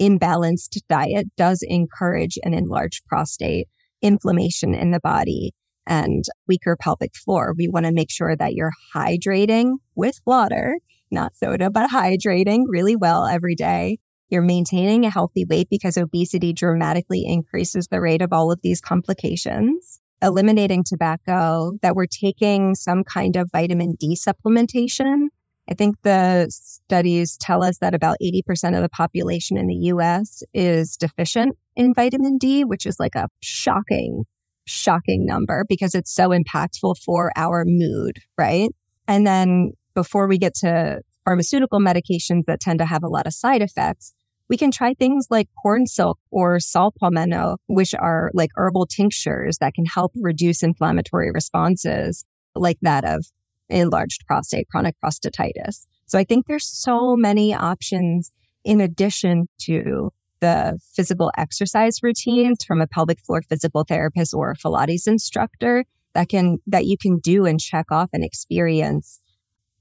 imbalanced 0.00 0.78
diet 0.88 1.26
does 1.36 1.64
encourage 1.66 2.38
an 2.42 2.54
enlarged 2.54 3.06
prostate, 3.06 3.68
inflammation 4.02 4.74
in 4.74 4.90
the 4.90 5.00
body 5.00 5.52
and 5.86 6.24
weaker 6.46 6.76
pelvic 6.78 7.14
floor. 7.14 7.54
We 7.56 7.68
want 7.68 7.86
to 7.86 7.92
make 7.92 8.10
sure 8.10 8.36
that 8.36 8.54
you're 8.54 8.72
hydrating 8.94 9.76
with 9.94 10.20
water, 10.26 10.78
not 11.10 11.36
soda, 11.36 11.70
but 11.70 11.90
hydrating 11.90 12.64
really 12.68 12.96
well 12.96 13.26
every 13.26 13.54
day. 13.54 13.98
You're 14.28 14.42
maintaining 14.42 15.04
a 15.04 15.10
healthy 15.10 15.44
weight 15.44 15.68
because 15.70 15.96
obesity 15.96 16.52
dramatically 16.52 17.24
increases 17.24 17.88
the 17.88 18.00
rate 18.00 18.22
of 18.22 18.32
all 18.32 18.50
of 18.50 18.60
these 18.62 18.80
complications. 18.80 20.00
Eliminating 20.22 20.82
tobacco, 20.84 21.72
that 21.82 21.94
we're 21.94 22.06
taking 22.06 22.74
some 22.74 23.04
kind 23.04 23.36
of 23.36 23.50
vitamin 23.52 23.94
D 23.98 24.16
supplementation. 24.16 25.26
I 25.68 25.74
think 25.74 25.96
the 26.02 26.46
studies 26.50 27.36
tell 27.38 27.62
us 27.62 27.78
that 27.78 27.94
about 27.94 28.16
80% 28.22 28.76
of 28.76 28.82
the 28.82 28.88
population 28.88 29.58
in 29.58 29.66
the 29.66 29.74
US 29.74 30.42
is 30.54 30.96
deficient 30.96 31.56
in 31.74 31.92
vitamin 31.92 32.38
D, 32.38 32.64
which 32.64 32.86
is 32.86 32.98
like 32.98 33.14
a 33.14 33.28
shocking, 33.40 34.24
shocking 34.64 35.26
number 35.26 35.64
because 35.68 35.94
it's 35.94 36.14
so 36.14 36.30
impactful 36.30 36.96
for 37.04 37.32
our 37.36 37.64
mood, 37.66 38.20
right? 38.38 38.70
And 39.08 39.26
then 39.26 39.72
before 39.94 40.28
we 40.28 40.38
get 40.38 40.54
to 40.56 41.02
pharmaceutical 41.24 41.80
medications 41.80 42.44
that 42.46 42.60
tend 42.60 42.78
to 42.78 42.86
have 42.86 43.02
a 43.02 43.08
lot 43.08 43.26
of 43.26 43.34
side 43.34 43.60
effects, 43.60 44.14
we 44.48 44.56
can 44.56 44.70
try 44.70 44.94
things 44.94 45.26
like 45.30 45.48
corn 45.60 45.86
silk 45.86 46.18
or 46.30 46.60
saw 46.60 46.90
palmetto, 46.90 47.56
which 47.66 47.94
are 47.94 48.30
like 48.34 48.50
herbal 48.56 48.86
tinctures 48.86 49.58
that 49.58 49.74
can 49.74 49.86
help 49.86 50.12
reduce 50.16 50.62
inflammatory 50.62 51.30
responses 51.32 52.24
like 52.54 52.78
that 52.82 53.04
of 53.04 53.26
enlarged 53.68 54.24
prostate, 54.26 54.68
chronic 54.68 54.94
prostatitis. 55.02 55.86
So 56.06 56.18
I 56.18 56.24
think 56.24 56.46
there's 56.46 56.68
so 56.68 57.16
many 57.16 57.52
options 57.52 58.32
in 58.64 58.80
addition 58.80 59.48
to 59.62 60.12
the 60.40 60.78
physical 60.94 61.32
exercise 61.36 62.02
routines 62.02 62.64
from 62.64 62.80
a 62.80 62.86
pelvic 62.86 63.18
floor 63.20 63.42
physical 63.42 63.84
therapist 63.84 64.34
or 64.34 64.50
a 64.50 64.54
PFilates 64.56 65.08
instructor 65.08 65.84
that 66.14 66.28
can, 66.28 66.58
that 66.66 66.86
you 66.86 66.96
can 66.96 67.18
do 67.18 67.46
and 67.46 67.58
check 67.58 67.86
off 67.90 68.10
and 68.12 68.24
experience 68.24 69.20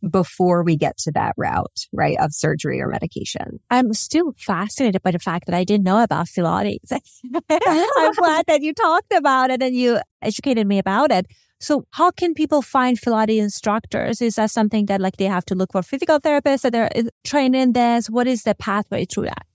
before 0.09 0.63
we 0.63 0.75
get 0.75 0.97
to 0.97 1.11
that 1.11 1.33
route, 1.37 1.87
right, 1.91 2.17
of 2.19 2.33
surgery 2.33 2.81
or 2.81 2.87
medication. 2.87 3.59
I'm 3.69 3.93
still 3.93 4.33
fascinated 4.37 5.01
by 5.01 5.11
the 5.11 5.19
fact 5.19 5.47
that 5.47 5.55
I 5.55 5.63
didn't 5.63 5.83
know 5.83 6.03
about 6.03 6.27
PFilates. 6.27 6.91
I'm 7.49 8.13
glad 8.13 8.45
that 8.47 8.61
you 8.61 8.73
talked 8.73 9.13
about 9.13 9.49
it 9.49 9.61
and 9.61 9.75
you 9.75 9.99
educated 10.21 10.67
me 10.67 10.79
about 10.79 11.11
it. 11.11 11.27
So 11.59 11.85
how 11.91 12.11
can 12.11 12.33
people 12.33 12.61
find 12.61 12.99
PFilates 12.99 13.39
instructors? 13.39 14.21
Is 14.21 14.35
that 14.35 14.51
something 14.51 14.85
that 14.87 15.01
like 15.01 15.17
they 15.17 15.25
have 15.25 15.45
to 15.45 15.55
look 15.55 15.71
for 15.71 15.81
physical 15.81 16.19
therapists 16.19 16.61
that 16.61 16.73
they're 16.73 16.89
trained 17.23 17.55
in 17.55 17.73
this? 17.73 18.09
What 18.09 18.27
is 18.27 18.43
the 18.43 18.55
pathway 18.55 19.05
through 19.05 19.25
that? 19.25 19.45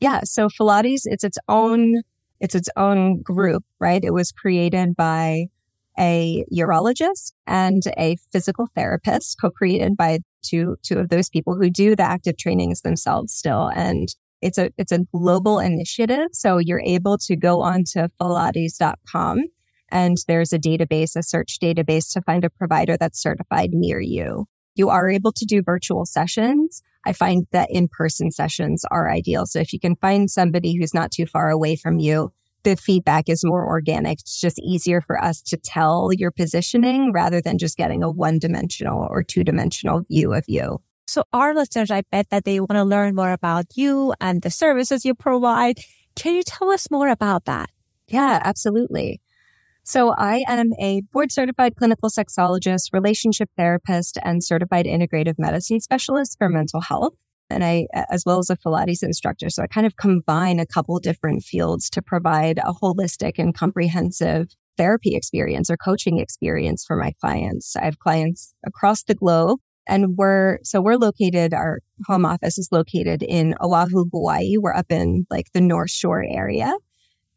Yeah. 0.00 0.20
So 0.24 0.48
PFilates, 0.48 1.02
it's 1.04 1.24
its 1.24 1.38
own, 1.48 2.02
it's 2.40 2.54
its 2.54 2.68
own 2.76 3.22
group, 3.22 3.64
right? 3.78 4.02
It 4.02 4.12
was 4.12 4.32
created 4.32 4.96
by 4.96 5.46
a 5.98 6.44
urologist 6.52 7.32
and 7.46 7.82
a 7.96 8.16
physical 8.32 8.68
therapist 8.74 9.36
co-created 9.40 9.96
by 9.96 10.20
two, 10.42 10.76
two 10.82 10.98
of 10.98 11.08
those 11.08 11.28
people 11.28 11.54
who 11.54 11.70
do 11.70 11.94
the 11.96 12.02
active 12.02 12.36
trainings 12.36 12.82
themselves 12.82 13.32
still. 13.32 13.68
And 13.68 14.08
it's 14.42 14.58
a, 14.58 14.70
it's 14.76 14.92
a 14.92 15.04
global 15.12 15.58
initiative. 15.58 16.28
So 16.32 16.58
you're 16.58 16.82
able 16.84 17.18
to 17.18 17.36
go 17.36 17.62
onto 17.62 18.08
PFilates.com 18.20 19.44
and 19.90 20.16
there's 20.26 20.52
a 20.52 20.58
database, 20.58 21.16
a 21.16 21.22
search 21.22 21.58
database 21.62 22.12
to 22.12 22.22
find 22.22 22.44
a 22.44 22.50
provider 22.50 22.96
that's 22.96 23.22
certified 23.22 23.70
near 23.72 24.00
you. 24.00 24.46
You 24.74 24.88
are 24.88 25.08
able 25.08 25.32
to 25.32 25.44
do 25.44 25.62
virtual 25.62 26.04
sessions. 26.04 26.82
I 27.06 27.12
find 27.12 27.46
that 27.52 27.68
in-person 27.70 28.32
sessions 28.32 28.84
are 28.90 29.10
ideal. 29.10 29.46
So 29.46 29.60
if 29.60 29.72
you 29.72 29.78
can 29.78 29.94
find 29.96 30.30
somebody 30.30 30.76
who's 30.76 30.94
not 30.94 31.12
too 31.12 31.26
far 31.26 31.50
away 31.50 31.76
from 31.76 31.98
you, 31.98 32.32
the 32.64 32.76
feedback 32.76 33.28
is 33.28 33.44
more 33.44 33.66
organic. 33.66 34.20
It's 34.20 34.40
just 34.40 34.58
easier 34.60 35.00
for 35.00 35.22
us 35.22 35.40
to 35.42 35.56
tell 35.56 36.10
your 36.12 36.30
positioning 36.30 37.12
rather 37.12 37.40
than 37.40 37.58
just 37.58 37.76
getting 37.76 38.02
a 38.02 38.10
one 38.10 38.38
dimensional 38.38 39.06
or 39.08 39.22
two 39.22 39.44
dimensional 39.44 40.02
view 40.10 40.32
of 40.32 40.44
you. 40.48 40.80
So 41.06 41.24
our 41.32 41.54
listeners, 41.54 41.90
I 41.90 42.02
bet 42.10 42.30
that 42.30 42.44
they 42.44 42.60
want 42.60 42.72
to 42.72 42.84
learn 42.84 43.14
more 43.14 43.32
about 43.32 43.66
you 43.76 44.14
and 44.20 44.42
the 44.42 44.50
services 44.50 45.04
you 45.04 45.14
provide. 45.14 45.78
Can 46.16 46.34
you 46.34 46.42
tell 46.42 46.70
us 46.70 46.90
more 46.90 47.08
about 47.08 47.44
that? 47.44 47.70
Yeah, 48.08 48.40
absolutely. 48.42 49.20
So 49.82 50.14
I 50.16 50.44
am 50.48 50.72
a 50.80 51.02
board 51.12 51.30
certified 51.30 51.76
clinical 51.76 52.08
sexologist, 52.08 52.92
relationship 52.92 53.50
therapist, 53.56 54.18
and 54.24 54.42
certified 54.42 54.86
integrative 54.86 55.34
medicine 55.38 55.80
specialist 55.80 56.38
for 56.38 56.48
mental 56.48 56.80
health. 56.80 57.12
And 57.50 57.62
I, 57.62 57.86
as 58.10 58.24
well 58.24 58.38
as 58.38 58.50
a 58.50 58.56
PFilates 58.56 59.02
instructor. 59.02 59.50
So 59.50 59.62
I 59.62 59.66
kind 59.66 59.86
of 59.86 59.96
combine 59.96 60.58
a 60.58 60.66
couple 60.66 60.98
different 60.98 61.42
fields 61.42 61.90
to 61.90 62.02
provide 62.02 62.58
a 62.58 62.72
holistic 62.72 63.32
and 63.38 63.54
comprehensive 63.54 64.48
therapy 64.76 65.14
experience 65.14 65.70
or 65.70 65.76
coaching 65.76 66.18
experience 66.18 66.84
for 66.84 66.96
my 66.96 67.12
clients. 67.20 67.76
I 67.76 67.84
have 67.84 67.98
clients 67.98 68.54
across 68.66 69.02
the 69.04 69.14
globe 69.14 69.60
and 69.86 70.16
we're, 70.16 70.58
so 70.62 70.80
we're 70.80 70.96
located, 70.96 71.52
our 71.52 71.80
home 72.06 72.24
office 72.24 72.58
is 72.58 72.70
located 72.72 73.22
in 73.22 73.54
Oahu, 73.60 74.06
Hawaii. 74.10 74.56
We're 74.58 74.74
up 74.74 74.90
in 74.90 75.26
like 75.30 75.52
the 75.52 75.60
North 75.60 75.90
Shore 75.90 76.24
area. 76.26 76.74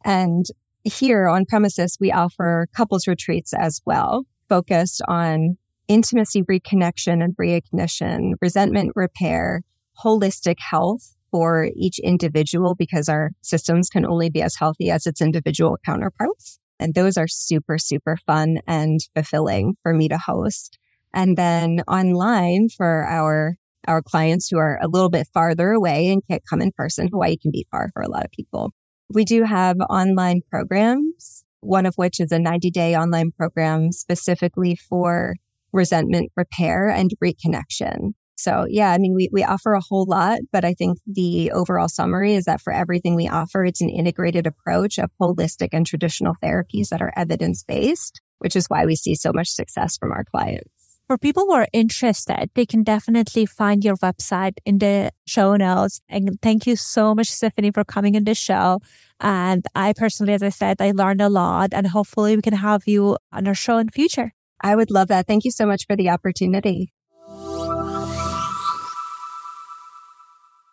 And 0.05 0.45
here 0.83 1.27
on 1.27 1.45
premises, 1.45 1.97
we 1.99 2.11
offer 2.11 2.67
couples 2.75 3.07
retreats 3.07 3.53
as 3.53 3.81
well, 3.85 4.25
focused 4.47 5.01
on 5.07 5.57
intimacy 5.87 6.43
reconnection 6.43 7.23
and 7.23 7.35
reignition, 7.37 8.33
resentment 8.41 8.93
repair, 8.95 9.61
holistic 10.03 10.57
health 10.59 11.15
for 11.31 11.69
each 11.75 11.99
individual 11.99 12.75
because 12.75 13.09
our 13.09 13.31
systems 13.41 13.89
can 13.89 14.05
only 14.05 14.29
be 14.29 14.41
as 14.41 14.55
healthy 14.55 14.89
as 14.89 15.05
its 15.05 15.21
individual 15.21 15.77
counterparts. 15.85 16.59
And 16.79 16.93
those 16.93 17.17
are 17.17 17.27
super, 17.27 17.77
super 17.77 18.17
fun 18.25 18.59
and 18.67 18.99
fulfilling 19.15 19.75
for 19.81 19.93
me 19.93 20.07
to 20.09 20.17
host. 20.17 20.77
And 21.13 21.37
then 21.37 21.81
online 21.87 22.69
for 22.69 23.05
our 23.05 23.55
our 23.87 24.01
clients 24.01 24.49
who 24.49 24.57
are 24.57 24.77
a 24.81 24.87
little 24.87 25.09
bit 25.09 25.29
farther 25.33 25.71
away 25.71 26.09
and 26.09 26.21
can't 26.29 26.43
come 26.49 26.61
in 26.61 26.71
person, 26.75 27.07
Hawaii 27.07 27.37
can 27.37 27.51
be 27.51 27.65
far 27.71 27.89
for 27.93 28.01
a 28.01 28.09
lot 28.09 28.25
of 28.25 28.31
people. 28.31 28.71
We 29.13 29.23
do 29.23 29.43
have 29.43 29.77
online 29.89 30.41
programs, 30.51 31.45
one 31.61 31.85
of 31.85 31.95
which 31.95 32.19
is 32.19 32.33
a 32.33 32.39
90 32.39 32.69
day 32.69 32.95
online 32.97 33.31
program 33.31 33.93
specifically 33.93 34.75
for 34.75 35.35
resentment 35.71 36.31
repair 36.35 36.89
and 36.89 37.11
reconnection. 37.23 38.13
So 38.37 38.65
yeah, 38.69 38.91
I 38.91 38.97
mean, 38.97 39.13
we, 39.15 39.29
we 39.31 39.43
offer 39.43 39.73
a 39.73 39.81
whole 39.81 40.05
lot, 40.05 40.39
but 40.51 40.63
I 40.63 40.73
think 40.73 40.99
the 41.07 41.51
overall 41.51 41.89
summary 41.89 42.35
is 42.35 42.45
that 42.45 42.61
for 42.61 42.71
everything 42.71 43.15
we 43.15 43.27
offer, 43.27 43.65
it's 43.65 43.81
an 43.81 43.89
integrated 43.89 44.45
approach 44.45 44.99
of 44.99 45.09
holistic 45.19 45.69
and 45.73 45.85
traditional 45.85 46.35
therapies 46.43 46.89
that 46.89 47.01
are 47.01 47.13
evidence 47.15 47.63
based, 47.63 48.21
which 48.39 48.55
is 48.55 48.67
why 48.67 48.85
we 48.85 48.95
see 48.95 49.15
so 49.15 49.31
much 49.33 49.49
success 49.49 49.97
from 49.97 50.11
our 50.11 50.23
clients. 50.23 50.69
For 51.07 51.17
people 51.17 51.45
who 51.45 51.53
are 51.53 51.69
interested, 51.71 52.49
they 52.53 52.65
can 52.65 52.83
definitely 52.83 53.45
find 53.45 53.81
your 53.83 53.95
website 53.95 54.57
in 54.65 54.79
the 54.79 55.11
show 55.25 55.55
notes. 55.55 56.01
And 56.09 56.37
thank 56.41 56.67
you 56.67 56.75
so 56.75 57.15
much, 57.15 57.27
Stephanie, 57.27 57.71
for 57.71 57.85
coming 57.85 58.17
on 58.17 58.25
the 58.25 58.35
show. 58.35 58.81
And 59.21 59.65
I 59.73 59.93
personally, 59.93 60.33
as 60.33 60.43
I 60.43 60.49
said, 60.49 60.81
I 60.81 60.91
learned 60.91 61.21
a 61.21 61.29
lot 61.29 61.69
and 61.71 61.87
hopefully 61.87 62.35
we 62.35 62.41
can 62.41 62.55
have 62.55 62.83
you 62.87 63.17
on 63.31 63.47
our 63.47 63.55
show 63.55 63.77
in 63.77 63.87
future. 63.89 64.33
I 64.61 64.75
would 64.75 64.91
love 64.91 65.07
that. 65.07 65.27
Thank 65.27 65.45
you 65.45 65.51
so 65.51 65.65
much 65.65 65.85
for 65.87 65.95
the 65.95 66.09
opportunity. 66.09 66.91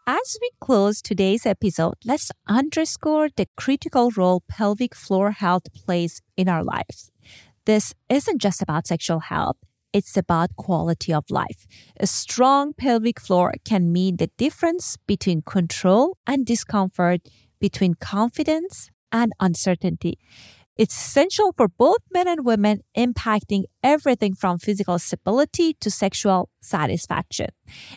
As 0.06 0.36
we 0.42 0.50
close 0.60 1.00
today's 1.00 1.46
episode, 1.46 1.94
let's 2.04 2.30
underscore 2.46 3.30
the 3.34 3.46
critical 3.56 4.10
role 4.14 4.42
pelvic 4.46 4.94
floor 4.94 5.30
health 5.30 5.62
plays 5.72 6.20
in 6.36 6.46
our 6.46 6.62
lives. 6.62 7.10
This 7.64 7.94
isn't 8.10 8.38
just 8.38 8.60
about 8.60 8.86
sexual 8.86 9.20
health. 9.20 9.56
It's 9.94 10.14
about 10.14 10.56
quality 10.56 11.14
of 11.14 11.24
life. 11.30 11.66
A 11.98 12.06
strong 12.06 12.74
pelvic 12.74 13.18
floor 13.18 13.54
can 13.64 13.92
mean 13.92 14.16
the 14.16 14.30
difference 14.36 14.98
between 15.06 15.40
control 15.40 16.18
and 16.26 16.44
discomfort, 16.44 17.22
between 17.58 17.94
confidence 17.94 18.90
and 19.10 19.32
uncertainty. 19.40 20.18
It's 20.76 20.96
essential 20.96 21.52
for 21.56 21.68
both 21.68 21.98
men 22.12 22.26
and 22.26 22.44
women, 22.44 22.80
impacting 22.96 23.64
everything 23.82 24.34
from 24.34 24.58
physical 24.58 24.98
stability 24.98 25.74
to 25.80 25.90
sexual 25.90 26.50
satisfaction. 26.60 27.48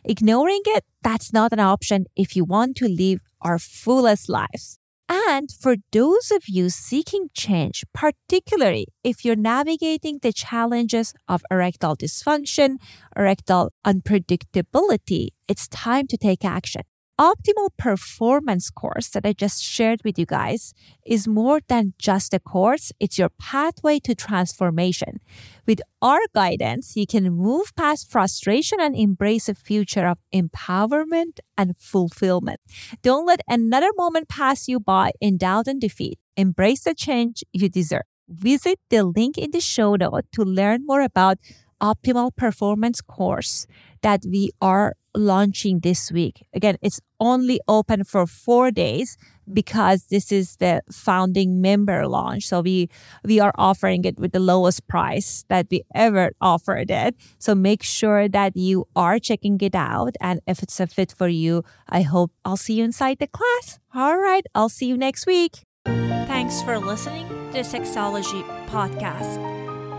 Ignoring 0.04 0.62
it, 0.66 0.86
that's 1.02 1.34
not 1.34 1.54
an 1.54 1.60
option 1.60 2.06
if 2.16 2.36
you 2.36 2.44
want 2.44 2.78
to 2.78 2.88
live 2.88 3.20
our 3.42 3.58
fullest 3.58 4.30
lives. 4.30 4.78
And 5.10 5.50
for 5.50 5.78
those 5.92 6.32
of 6.32 6.44
you 6.48 6.70
seeking 6.70 7.30
change, 7.34 7.84
particularly 7.94 8.88
if 9.04 9.24
you're 9.24 9.38
navigating 9.38 10.20
the 10.22 10.34
challenges 10.34 11.14
of 11.28 11.42
erectile 11.50 11.96
dysfunction, 11.96 12.76
erectile 13.16 13.72
unpredictability, 13.86 15.30
it's 15.48 15.68
time 15.70 16.08
to 16.08 16.18
take 16.18 16.44
action 16.44 16.82
optimal 17.20 17.70
performance 17.78 18.70
course 18.70 19.10
that 19.10 19.26
I 19.26 19.34
just 19.34 19.64
shared 19.64 20.02
with 20.04 20.20
you 20.20 20.26
guys 20.26 20.74
is 21.06 21.28
more 21.28 21.60
than 21.68 21.94
just 21.98 22.34
a 22.34 22.40
course. 22.40 22.92
It's 23.00 23.18
your 23.18 23.30
pathway 23.40 24.00
to 24.00 24.14
transformation. 24.14 25.20
With 25.66 25.82
our 26.02 26.20
guidance, 26.36 26.96
you 26.96 27.08
can 27.08 27.32
move 27.34 27.76
past 27.76 28.12
frustration 28.12 28.80
and 28.80 28.96
embrace 28.96 29.50
a 29.50 29.56
future 29.56 30.06
of 30.08 30.20
empowerment 30.34 31.40
and 31.58 31.76
fulfillment. 31.78 32.60
Don't 33.02 33.26
let 33.26 33.42
another 33.48 33.90
moment 33.98 34.30
pass 34.30 34.68
you 34.68 34.80
by 34.80 35.12
in 35.20 35.38
doubt 35.38 35.68
and 35.68 35.82
defeat. 35.82 36.20
Embrace 36.36 36.84
the 36.84 36.94
change 36.94 37.44
you 37.52 37.68
deserve. 37.68 38.04
Visit 38.30 38.78
the 38.90 39.04
link 39.04 39.38
in 39.38 39.52
the 39.52 39.62
show 39.62 39.96
note 39.96 40.26
to 40.34 40.44
learn 40.44 40.86
more 40.86 41.02
about 41.02 41.38
optimal 41.82 42.36
performance 42.36 43.02
course 43.02 43.68
that 44.02 44.22
we 44.30 44.52
are 44.62 44.94
launching 45.16 45.80
this 45.80 46.12
week. 46.12 46.46
Again, 46.54 46.78
it's 46.82 47.02
only 47.20 47.60
open 47.68 48.04
for 48.04 48.28
four 48.28 48.72
days 48.72 49.18
because 49.52 50.08
this 50.08 50.32
is 50.32 50.58
the 50.58 50.82
founding 50.92 51.62
member 51.62 52.08
launch. 52.08 52.44
So 52.44 52.62
we 52.62 52.90
we 53.24 53.40
are 53.40 53.54
offering 53.56 54.06
it 54.06 54.20
with 54.20 54.32
the 54.32 54.40
lowest 54.40 54.88
price 54.88 55.46
that 55.50 55.68
we 55.72 55.84
ever 55.96 56.32
offered 56.40 56.92
it. 56.92 57.16
So 57.40 57.56
make 57.56 57.84
sure 57.84 58.28
that 58.30 58.56
you 58.56 58.86
are 58.96 59.20
checking 59.20 59.58
it 59.62 59.76
out. 59.76 60.16
And 60.22 60.42
if 60.48 60.62
it's 60.62 60.80
a 60.80 60.88
fit 60.88 61.14
for 61.18 61.28
you, 61.28 61.64
I 61.90 62.02
hope 62.02 62.32
I'll 62.46 62.58
see 62.58 62.76
you 62.76 62.84
inside 62.84 63.18
the 63.20 63.28
class. 63.28 63.80
All 63.96 64.18
right. 64.18 64.46
I'll 64.54 64.70
see 64.70 64.86
you 64.86 64.98
next 64.98 65.26
week. 65.26 65.64
Thanks 65.86 66.62
for 66.62 66.78
listening 66.78 67.28
to 67.54 67.60
Sexology 67.62 68.44
Podcast. 68.68 69.57